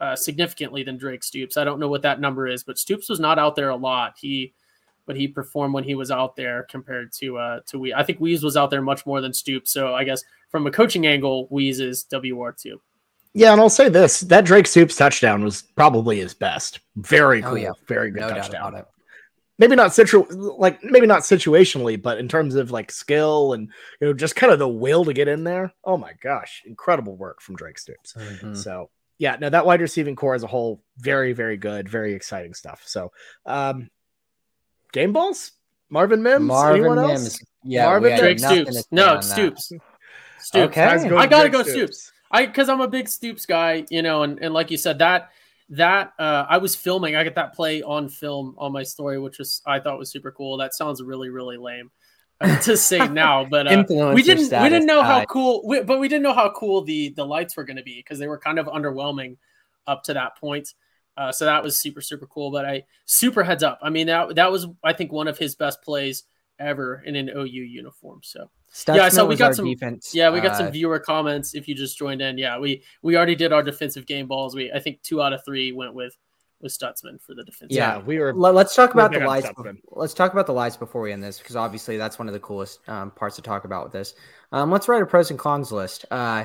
[0.01, 1.57] uh, significantly than Drake Stoops.
[1.57, 4.15] I don't know what that number is, but Stoops was not out there a lot.
[4.19, 4.55] He,
[5.07, 7.95] but he performed when he was out there compared to uh to we.
[7.95, 9.73] I think Wease was out there much more than Stoops.
[9.73, 12.81] So I guess from a coaching angle, Wease is WR two.
[13.35, 16.81] Yeah, and I'll say this: that Drake Stoops touchdown was probably his best.
[16.97, 17.73] Very Oh, cool, yeah.
[17.87, 18.85] very good No doubt touchdown.
[19.59, 19.69] About it.
[19.69, 23.69] maybe not situ like maybe not situationally, but in terms of like skill and
[24.01, 25.73] you know just kind of the will to get in there.
[25.85, 28.15] Oh my gosh, incredible work from Drake Stoops.
[28.15, 28.57] Mhm.
[28.57, 32.55] So yeah, no, that wide receiving core as a whole, very very good, very exciting
[32.55, 32.83] stuff.
[32.87, 33.13] So
[33.47, 33.91] um,
[34.93, 35.53] game balls,
[35.91, 37.23] Marvin Mims, Marvin anyone else?
[37.23, 37.45] Mims.
[37.65, 38.87] Yeah, Marvin Drake Stoops.
[38.91, 39.25] No, on that.
[39.25, 39.73] Stoops.
[40.41, 40.55] Stoops.
[40.55, 40.85] Okay.
[40.85, 42.13] Guys I gotta Drake go Stoops.
[42.31, 45.31] I because I'm a big Stoops guy, you know, and, and like you said, that
[45.71, 47.17] that uh, I was filming.
[47.17, 50.31] I got that play on film on my story, which was I thought was super
[50.31, 50.57] cool.
[50.57, 51.91] That sounds really really lame
[52.41, 56.01] uh, to say now, but uh, we didn't we didn't know how cool, we, but
[56.01, 58.39] we didn't know how cool the the lights were going to be because they were
[58.39, 59.37] kind of underwhelming
[59.87, 60.75] up to that point.
[61.17, 62.51] Uh, so that was super super cool.
[62.51, 63.79] But I super heads up.
[63.83, 66.25] I mean that that was I think one of his best plays
[66.59, 68.21] ever in an OU uniform.
[68.23, 68.51] So.
[68.87, 70.15] Yeah, so Stutsman we got some- defense.
[70.15, 71.55] Yeah, we got uh, some viewer comments.
[71.55, 74.55] If you just joined in, yeah, we we already did our defensive game balls.
[74.55, 76.15] We I think two out of three went with
[76.61, 77.73] with Stutsman for the defense.
[77.73, 78.03] Yeah, Yeah.
[78.05, 78.35] we were.
[78.35, 79.47] Let, us talk about the big on lights.
[79.47, 79.75] Stutsman.
[79.77, 82.35] bef- Let's talk about the lights before we end this, because obviously that's one of
[82.35, 84.15] the coolest um, parts to talk about with this.
[84.53, 86.05] Um, let's write a pros and cons list.
[86.11, 86.45] Uh,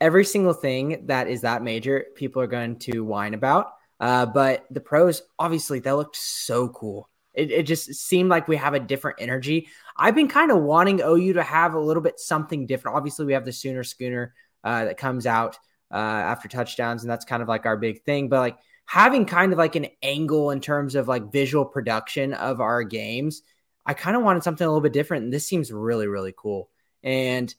[0.00, 3.72] every single thing that is that major, people are going to whine about.
[4.00, 7.10] Uh, but the pros, obviously, they looked so cool.
[7.38, 9.68] It, it just seemed like we have a different energy.
[9.96, 12.96] I've been kind of wanting OU to have a little bit something different.
[12.96, 14.34] Obviously, we have the Sooner Schooner
[14.64, 15.56] uh, that comes out
[15.92, 18.28] uh, after touchdowns, and that's kind of like our big thing.
[18.28, 22.60] But like having kind of like an angle in terms of like visual production of
[22.60, 23.42] our games,
[23.86, 25.24] I kind of wanted something a little bit different.
[25.24, 26.68] And this seems really, really cool.
[27.02, 27.54] And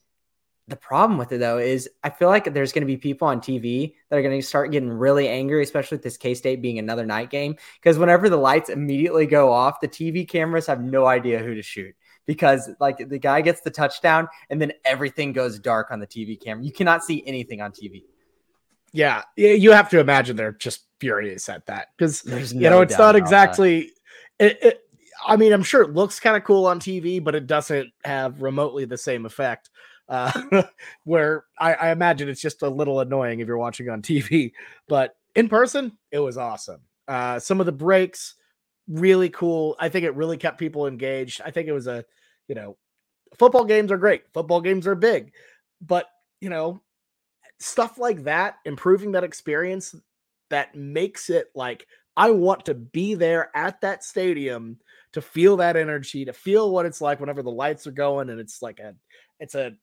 [0.70, 3.42] the problem with it though is I feel like there's going to be people on
[3.42, 6.80] TV that are going to start getting really angry, especially with this K State being
[6.80, 7.56] another night game.
[7.82, 11.62] Because whenever the lights immediately go off, the TV cameras have no idea who to
[11.62, 11.96] shoot.
[12.26, 16.40] Because like the guy gets the touchdown and then everything goes dark on the TV
[16.40, 16.64] camera.
[16.64, 18.04] You cannot see anything on TV.
[18.92, 22.98] Yeah, you have to imagine they're just furious at that because There's you know it's
[22.98, 23.92] not exactly.
[24.40, 24.82] It, it,
[25.26, 28.42] I mean, I'm sure it looks kind of cool on TV, but it doesn't have
[28.42, 29.70] remotely the same effect.
[30.10, 30.64] Uh,
[31.04, 34.52] where I, I imagine it's just a little annoying if you're watching on TV,
[34.88, 36.82] but in person, it was awesome.
[37.08, 38.36] Uh, some of the breaks
[38.88, 39.76] really cool.
[39.80, 41.42] I think it really kept people engaged.
[41.46, 42.04] I think it was a,
[42.48, 42.76] you know,
[43.38, 44.24] football games are great.
[44.34, 45.34] Football games are big,
[45.82, 46.08] but
[46.42, 46.82] you know,
[47.60, 49.94] stuff like that, improving that experience
[50.50, 51.86] that makes it like
[52.18, 54.80] I want to be there at that stadium
[55.14, 58.40] to feel that energy, to feel what it's like whenever the lights are going and
[58.40, 58.96] it's like a
[59.40, 59.74] it's a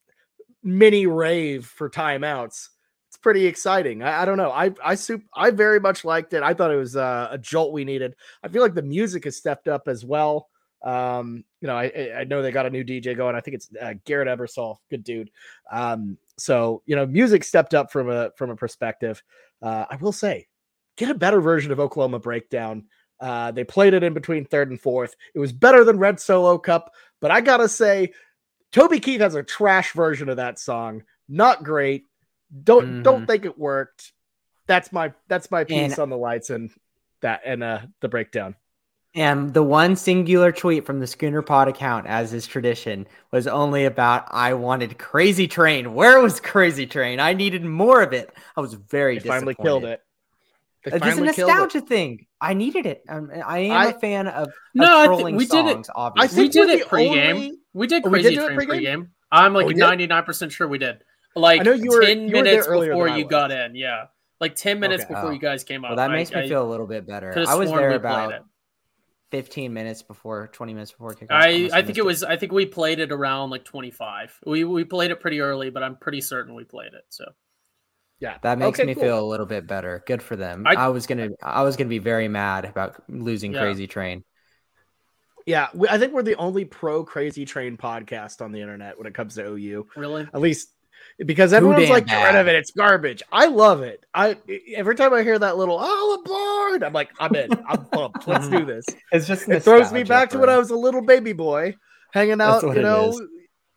[0.67, 2.69] mini rave for timeouts.
[3.09, 4.03] It's pretty exciting.
[4.03, 4.51] I, I don't know.
[4.51, 6.43] I I sup- I very much liked it.
[6.43, 8.15] I thought it was uh, a jolt we needed.
[8.43, 10.49] I feel like the music has stepped up as well.
[10.83, 13.37] Um, you know, I I- I know they got a new DJ going.
[13.37, 15.31] I think it's uh, Garrett Ebersol, good dude.
[15.73, 19.23] Um, so you know, music stepped up from a from a perspective.
[19.63, 20.49] Uh, I will say,
[20.97, 22.85] get a better version of Oklahoma Breakdown.
[23.19, 25.17] Uh, they played it in between third and fourth.
[25.35, 28.13] It was better than Red Solo Cup, but I gotta say,
[28.73, 31.03] Toby Keith has a trash version of that song.
[31.29, 32.05] Not great.
[32.63, 34.13] Don't don't think it worked.
[34.67, 36.71] That's my that's my piece And- on the lights and
[37.21, 38.55] that and uh the breakdown.
[39.15, 43.87] And the one singular tweet from the Schooner Pod account, as is tradition, was only
[43.87, 45.95] about I wanted Crazy Train.
[45.95, 47.19] Where was Crazy Train?
[47.19, 48.31] I needed more of it.
[48.59, 50.03] I was very They finally killed it.
[50.87, 51.39] They It's just a finally it.
[51.39, 52.27] nostalgia thing.
[52.41, 53.03] I needed it.
[53.09, 55.73] Um, I am I- a fan of, of No, I thi- trolling we did it-
[55.73, 55.89] songs.
[55.91, 57.37] I Obviously, we did it the pre-game.
[57.37, 58.83] only- We did Oh, we did do it train pregame?
[58.85, 59.09] pregame.
[59.33, 61.03] I'm like Oh, ninety nine percent sure we did.
[61.35, 63.75] Like I know you were- ten you minutes earlier before you got in.
[63.75, 64.05] Yeah,
[64.41, 65.13] like ten minutes Okay.
[65.15, 65.33] before Oh.
[65.33, 65.91] you guys came out.
[65.91, 67.35] well, that I- makes me I feel a little bit better.
[67.37, 68.45] I was there about
[69.33, 71.27] 15 minutes before, 20 minutes before kickoff.
[71.31, 74.39] I I think it was I think we played it around like twenty five.
[74.47, 77.05] We we played it pretty early, but I'm pretty certain we played it.
[77.09, 77.25] So
[78.19, 79.03] Yeah, That makes Okay, me cool.
[79.03, 80.03] feel a little bit better.
[80.07, 80.67] Good for them.
[80.67, 83.61] I- I, was gonna, I was gonna be very mad about losing Yeah.
[83.61, 84.25] Crazy Train.
[85.45, 89.07] Yeah, we, I think we're the only pro Crazy Train podcast on the internet when
[89.07, 89.87] it comes to OU.
[89.97, 90.71] really, At least,
[91.19, 92.57] because everyone's like, get rid of it.
[92.57, 93.23] It's garbage.
[93.31, 94.05] I love it.
[94.13, 94.37] I
[94.75, 97.51] every time I hear that little oh aboard, I'm like, I'm in.
[97.69, 98.27] I'm pumped.
[98.27, 98.85] Let's do this.
[99.13, 101.77] It's just It throws me back to when I was a little baby boy
[102.13, 102.63] hanging out.
[102.63, 103.23] You know, is.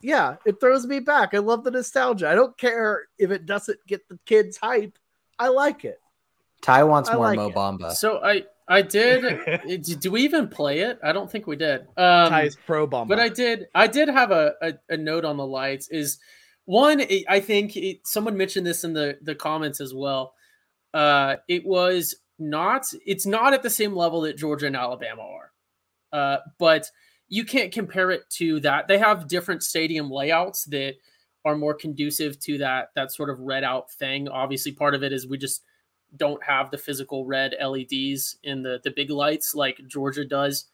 [0.01, 1.33] Yeah, it throws me back.
[1.33, 2.29] I love the nostalgia.
[2.29, 4.97] I don't care if it doesn't get the kids hype.
[5.37, 5.99] I like it.
[6.61, 7.55] Ty wants I more like Mo it.
[7.55, 7.91] Bamba.
[7.93, 9.23] So I I did.
[9.67, 10.99] did do we even play it?
[11.03, 11.81] I don't think we did.
[11.97, 13.07] Um, Ty's pro bomb.
[13.07, 13.67] but I did.
[13.73, 15.87] I did have a, a, a note on the lights.
[15.89, 16.19] Is
[16.65, 16.99] one.
[16.99, 20.33] it- I think it, someone mentioned this in the the comments as well.
[20.93, 22.85] Uh, it was not.
[23.05, 25.51] It's not at the same level that Georgia and Alabama are.
[26.11, 26.89] Uh, but
[27.29, 28.87] you can't compare it to that.
[28.87, 30.95] They have different stadium layouts that
[31.45, 34.27] are more conducive to that that sort of red out thing.
[34.27, 35.63] Obviously, part of it is we just
[36.17, 40.65] don't have the physical red LEDs in the the big lights like Georgia does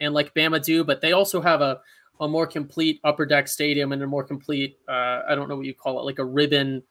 [0.00, 1.80] and like Bama do, but they also have a
[2.20, 5.66] a more complete upper deck stadium and a more complete uh, I don't know what
[5.66, 6.82] you call it like a ribbon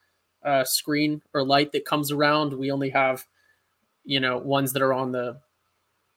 [0.43, 2.53] uh, screen or light that comes around.
[2.53, 3.25] We only have
[4.03, 5.39] you know ones that are on the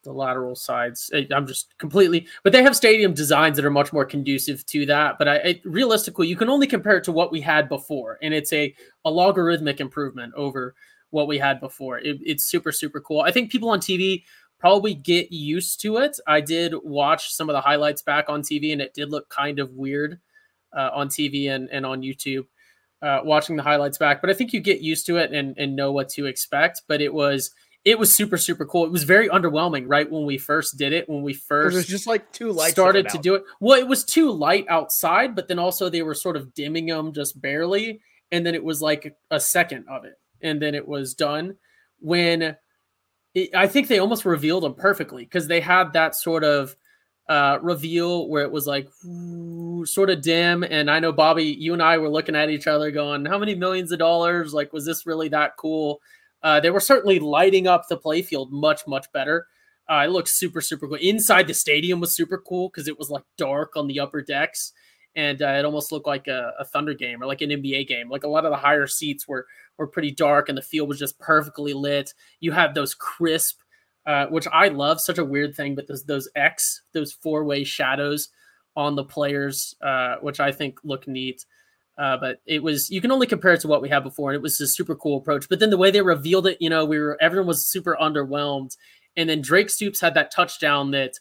[0.04, 1.10] the lateral sides.
[1.32, 5.18] I'm just completely, but they have stadium designs that are much more conducive to that.
[5.18, 8.32] But I, I realistically, you can only compare it to what we had before, and
[8.32, 8.74] it's a
[9.04, 10.74] a logarithmic improvement over
[11.10, 11.98] what we had before.
[11.98, 13.22] It, it's super super cool.
[13.22, 14.22] I think people on TV
[14.58, 16.18] probably get used to it.
[16.26, 19.58] I did watch some of the highlights back on TV, and it did look kind
[19.58, 20.20] of weird
[20.76, 22.46] uh, on TV and and on YouTube.
[23.02, 25.76] Uh, watching the highlights back, but I think you get used to it and, and
[25.76, 26.82] know what to expect.
[26.88, 27.50] But it was
[27.84, 28.84] it was super super cool.
[28.84, 31.08] It was very underwhelming right when we first did it.
[31.08, 32.72] When we first there's just like two lights.
[32.72, 33.44] started to do it.
[33.60, 37.12] Well, it was too light outside, but then also they were sort of dimming them
[37.12, 38.00] just barely,
[38.32, 41.56] and then it was like a second of it, and then it was done.
[42.00, 42.56] When
[43.34, 46.76] it, I think they almost revealed them perfectly because they had that sort of
[47.28, 51.74] uh, reveal where it was like ooh, sort of dim, and I know Bobby, you
[51.74, 54.54] and I were looking at each other, going, "How many millions of dollars?
[54.54, 56.00] Like, was this really that cool?"
[56.44, 59.46] Uh, they were certainly lighting up the playfield much much better.
[59.90, 60.98] Uh, it looked super, super cool.
[61.00, 64.72] Inside the stadium was super cool because it was like dark on the upper decks,
[65.16, 68.10] and uh, it almost looked like a, a Thunder game or like an NBA game.
[68.10, 69.46] Like a lot of the higher seats were
[69.78, 72.12] were pretty dark, and the field was just perfectly lit.
[72.40, 73.60] You had those crisp,
[74.06, 75.00] uh, which I love.
[75.00, 78.28] Such a weird thing, but those those X, those four way shadows
[78.76, 81.44] on the players, uh, which I think look neat.
[81.96, 84.36] Uh, but it was you can only compare it to what we had before, and
[84.36, 85.48] it was a super cool approach.
[85.48, 88.76] But then the way they revealed it, you know, we were everyone was super underwhelmed,
[89.16, 91.12] and then Drake Stoops had that touchdown that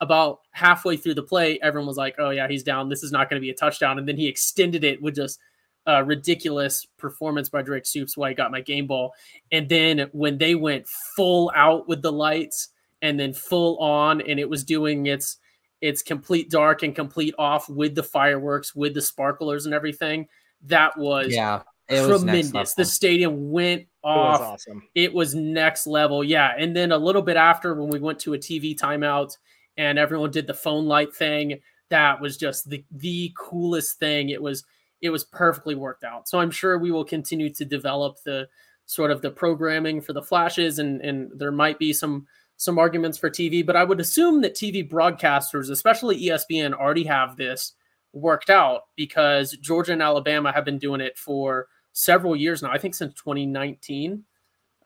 [0.00, 2.88] about halfway through the play, everyone was like, "Oh yeah, he's down.
[2.88, 5.40] This is not going to be a touchdown." And then he extended it with just
[5.86, 8.16] a ridiculous performance by Drake Stoops.
[8.16, 9.14] Why he got my game ball,
[9.50, 12.68] and then when they went full out with the lights
[13.00, 15.38] and then full on, and it was doing its
[15.80, 20.26] its complete dark and complete off with the fireworks, with the sparklers and everything.
[20.62, 22.74] That was Yeah, it was tremendous.
[22.74, 24.82] The stadium went It was off awesome.
[24.94, 26.24] it was next level.
[26.24, 26.52] Yeah.
[26.58, 29.36] And then a little bit after when we went to a TV timeout
[29.76, 31.60] and everyone did the phone light thing,
[31.90, 34.30] that was just the the coolest thing.
[34.30, 34.64] It was
[35.00, 36.28] it was perfectly worked out.
[36.28, 38.48] So I'm sure we will continue to develop the
[38.86, 42.26] sort of the programming for the flashes and and there might be some
[42.58, 47.36] some arguments for TV, but I would assume that TV broadcasters, especially ESPN, already have
[47.36, 47.74] this
[48.12, 52.70] worked out because Georgia and Alabama have been doing it for several years now.
[52.70, 54.24] I think since 2019,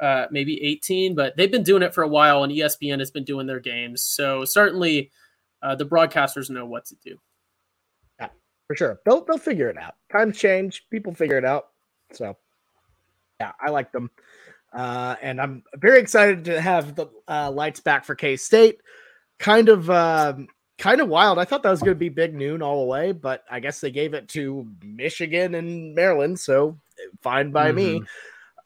[0.00, 3.24] uh, maybe 18, but they've been doing it for a while, and ESPN has been
[3.24, 4.02] doing their games.
[4.02, 5.10] So certainly,
[5.62, 7.16] uh, the broadcasters know what to do.
[8.20, 8.28] Yeah,
[8.66, 9.00] for sure.
[9.06, 9.94] They'll they'll figure it out.
[10.10, 11.68] Times change, people figure it out.
[12.12, 12.36] So
[13.40, 14.10] yeah, I like them.
[14.72, 18.80] Uh, and I'm very excited to have the uh, lights back for K State.
[19.38, 20.48] Kind of um,
[20.78, 21.38] kind of wild.
[21.38, 23.80] I thought that was going to be big noon all the way, but I guess
[23.80, 26.78] they gave it to Michigan and Maryland, so
[27.20, 28.02] fine by me.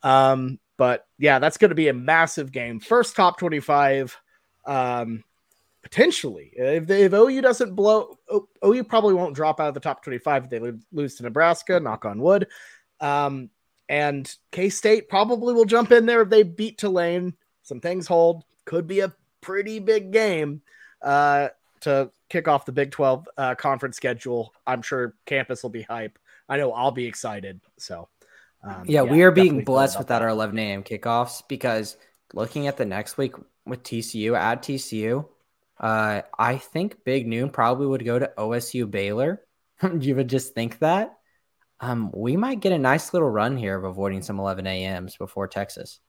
[0.03, 2.79] Um, but yeah, that's going to be a massive game.
[2.79, 4.17] First top 25
[4.65, 5.23] um
[5.81, 6.51] potentially.
[6.53, 8.17] If, they, if OU doesn't blow
[8.65, 10.59] OU probably won't drop out of the top 25 if they
[10.91, 12.47] lose to Nebraska, knock on wood.
[12.99, 13.49] Um
[13.89, 17.33] and K-State probably will jump in there if they beat Tulane.
[17.63, 18.43] Some things hold.
[18.65, 20.61] Could be a pretty big game
[21.01, 21.49] uh
[21.81, 24.53] to kick off the Big 12 uh, conference schedule.
[24.65, 26.17] I'm sure campus will be hype.
[26.49, 27.61] I know I'll be excited.
[27.77, 28.09] So
[28.63, 30.83] um, yeah, we are being blessed about with that our 11 a.m.
[30.83, 31.97] kickoffs because
[32.33, 33.35] looking at the next week
[33.65, 35.27] with TCU at TCU,
[35.79, 39.43] uh, I think Big Noon probably would go to OSU Baylor.
[39.99, 41.13] you would just think that.
[41.79, 45.47] Um, we might get a nice little run here of avoiding some 11 a.m.s before
[45.47, 45.99] Texas.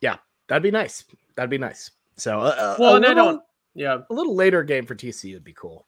[0.00, 0.16] Yeah,
[0.48, 1.04] that'd be nice.
[1.34, 1.90] That'd be nice.
[2.16, 3.42] So, uh, Well, a, and I don't.
[3.74, 5.86] Yeah, a little later game for TCU would be cool.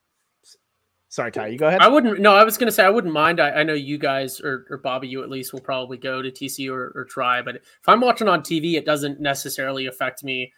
[1.08, 1.80] Sorry, Ty, you go ahead.
[1.80, 2.20] I wouldn't.
[2.20, 3.40] No, I was going to say I wouldn't mind.
[3.40, 6.30] I, I know you guys or, or Bobby, you at least will probably go to
[6.30, 7.42] TCU or, or try.
[7.42, 10.52] But if I'm watching on TV, it doesn't necessarily affect me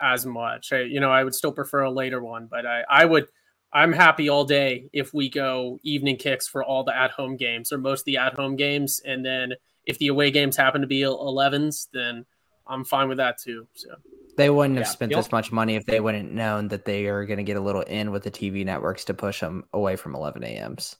[0.00, 0.72] as much.
[0.72, 3.28] I, you know, I would still prefer a later one, but I, I would.
[3.74, 7.72] I'm happy all day if we go evening kicks for all the at home games
[7.72, 9.54] or most of the at home games, and then
[9.84, 12.24] if the away games happen to be 11s, then
[12.66, 13.66] I'm fine with that too.
[13.74, 13.88] So
[14.36, 17.24] they wouldn't have spent you'll- this much money if they wouldn't known that they are
[17.26, 20.14] going to get a little in with the TV networks to push them away from
[20.14, 20.96] 11 a.m.s.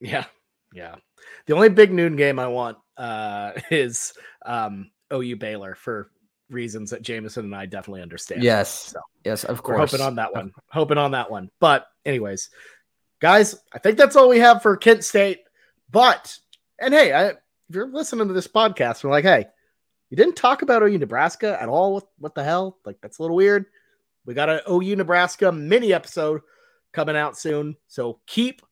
[0.00, 0.26] Yeah,
[0.74, 0.96] yeah.
[1.46, 4.12] The only big noon game I want uh, is
[4.44, 6.10] um, OU Baylor for
[6.50, 8.42] reasons that Jamison and I definitely understand.
[8.42, 9.92] Yes, So yes, of we're course.
[9.92, 10.52] hoping on that one.
[10.70, 11.50] Hoping on that one.
[11.60, 12.50] But anyways,
[13.20, 15.40] guys, I think that's all we have for Kent State.
[15.90, 16.36] But
[16.78, 17.38] and hey, I, if
[17.70, 19.46] you're listening to this podcast, we're like, hey,
[20.10, 21.94] you didn't talk about OU Nebraska at all.
[21.94, 22.78] What what the hell?
[22.84, 23.66] Like that's a little weird.
[24.26, 26.40] We got an OU Nebraska mini episode
[26.92, 28.62] coming out soon, so keep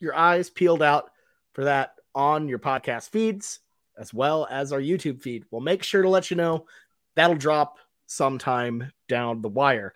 [0.00, 1.10] your eyes peeled out
[1.52, 3.60] for that on your podcast feeds
[3.98, 5.44] as well as our YouTube feed.
[5.50, 6.66] We'll make sure to let you know
[7.14, 9.94] that'll drop sometime down the wire.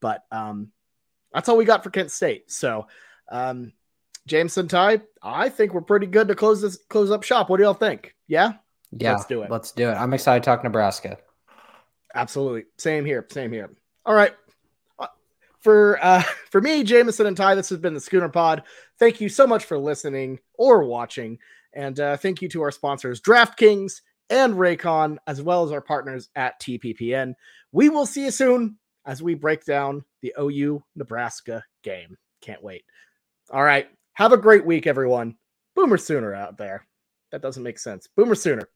[0.00, 0.70] But um,
[1.32, 2.50] that's all we got for Kent State.
[2.50, 2.86] So,
[3.30, 3.72] um,
[4.26, 7.48] Jamison Ty, I think we're pretty good to close this close up shop.
[7.48, 8.14] What do y'all think?
[8.26, 8.52] Yeah,
[8.92, 9.50] Yeah, Let's do it.
[9.50, 9.94] Let's do it.
[9.94, 11.18] I'm excited to talk Nebraska.
[12.14, 12.64] absolutely.
[12.78, 13.26] Same here.
[13.30, 13.70] Same here.
[14.04, 14.32] All right.
[14.98, 15.06] Uh,
[15.60, 18.62] For uh, for me, Jamison and Ty, this has been the Schooner Pod.
[18.98, 21.38] Thank you so much for listening or watching,
[21.72, 24.00] and uh, thank you to our sponsors, DraftKings
[24.30, 27.34] and Raycon, as well as our partners at TPPN.
[27.72, 28.76] We will see you soon
[29.08, 32.16] as we break down the OU Nebraska game.
[32.42, 32.84] Can't wait.
[33.50, 33.88] All right.
[34.12, 35.34] Have a great week, everyone.
[35.74, 36.86] Boomer Sooner out there.
[37.32, 38.06] That doesn't make sense.
[38.16, 38.68] Boomer Sooner.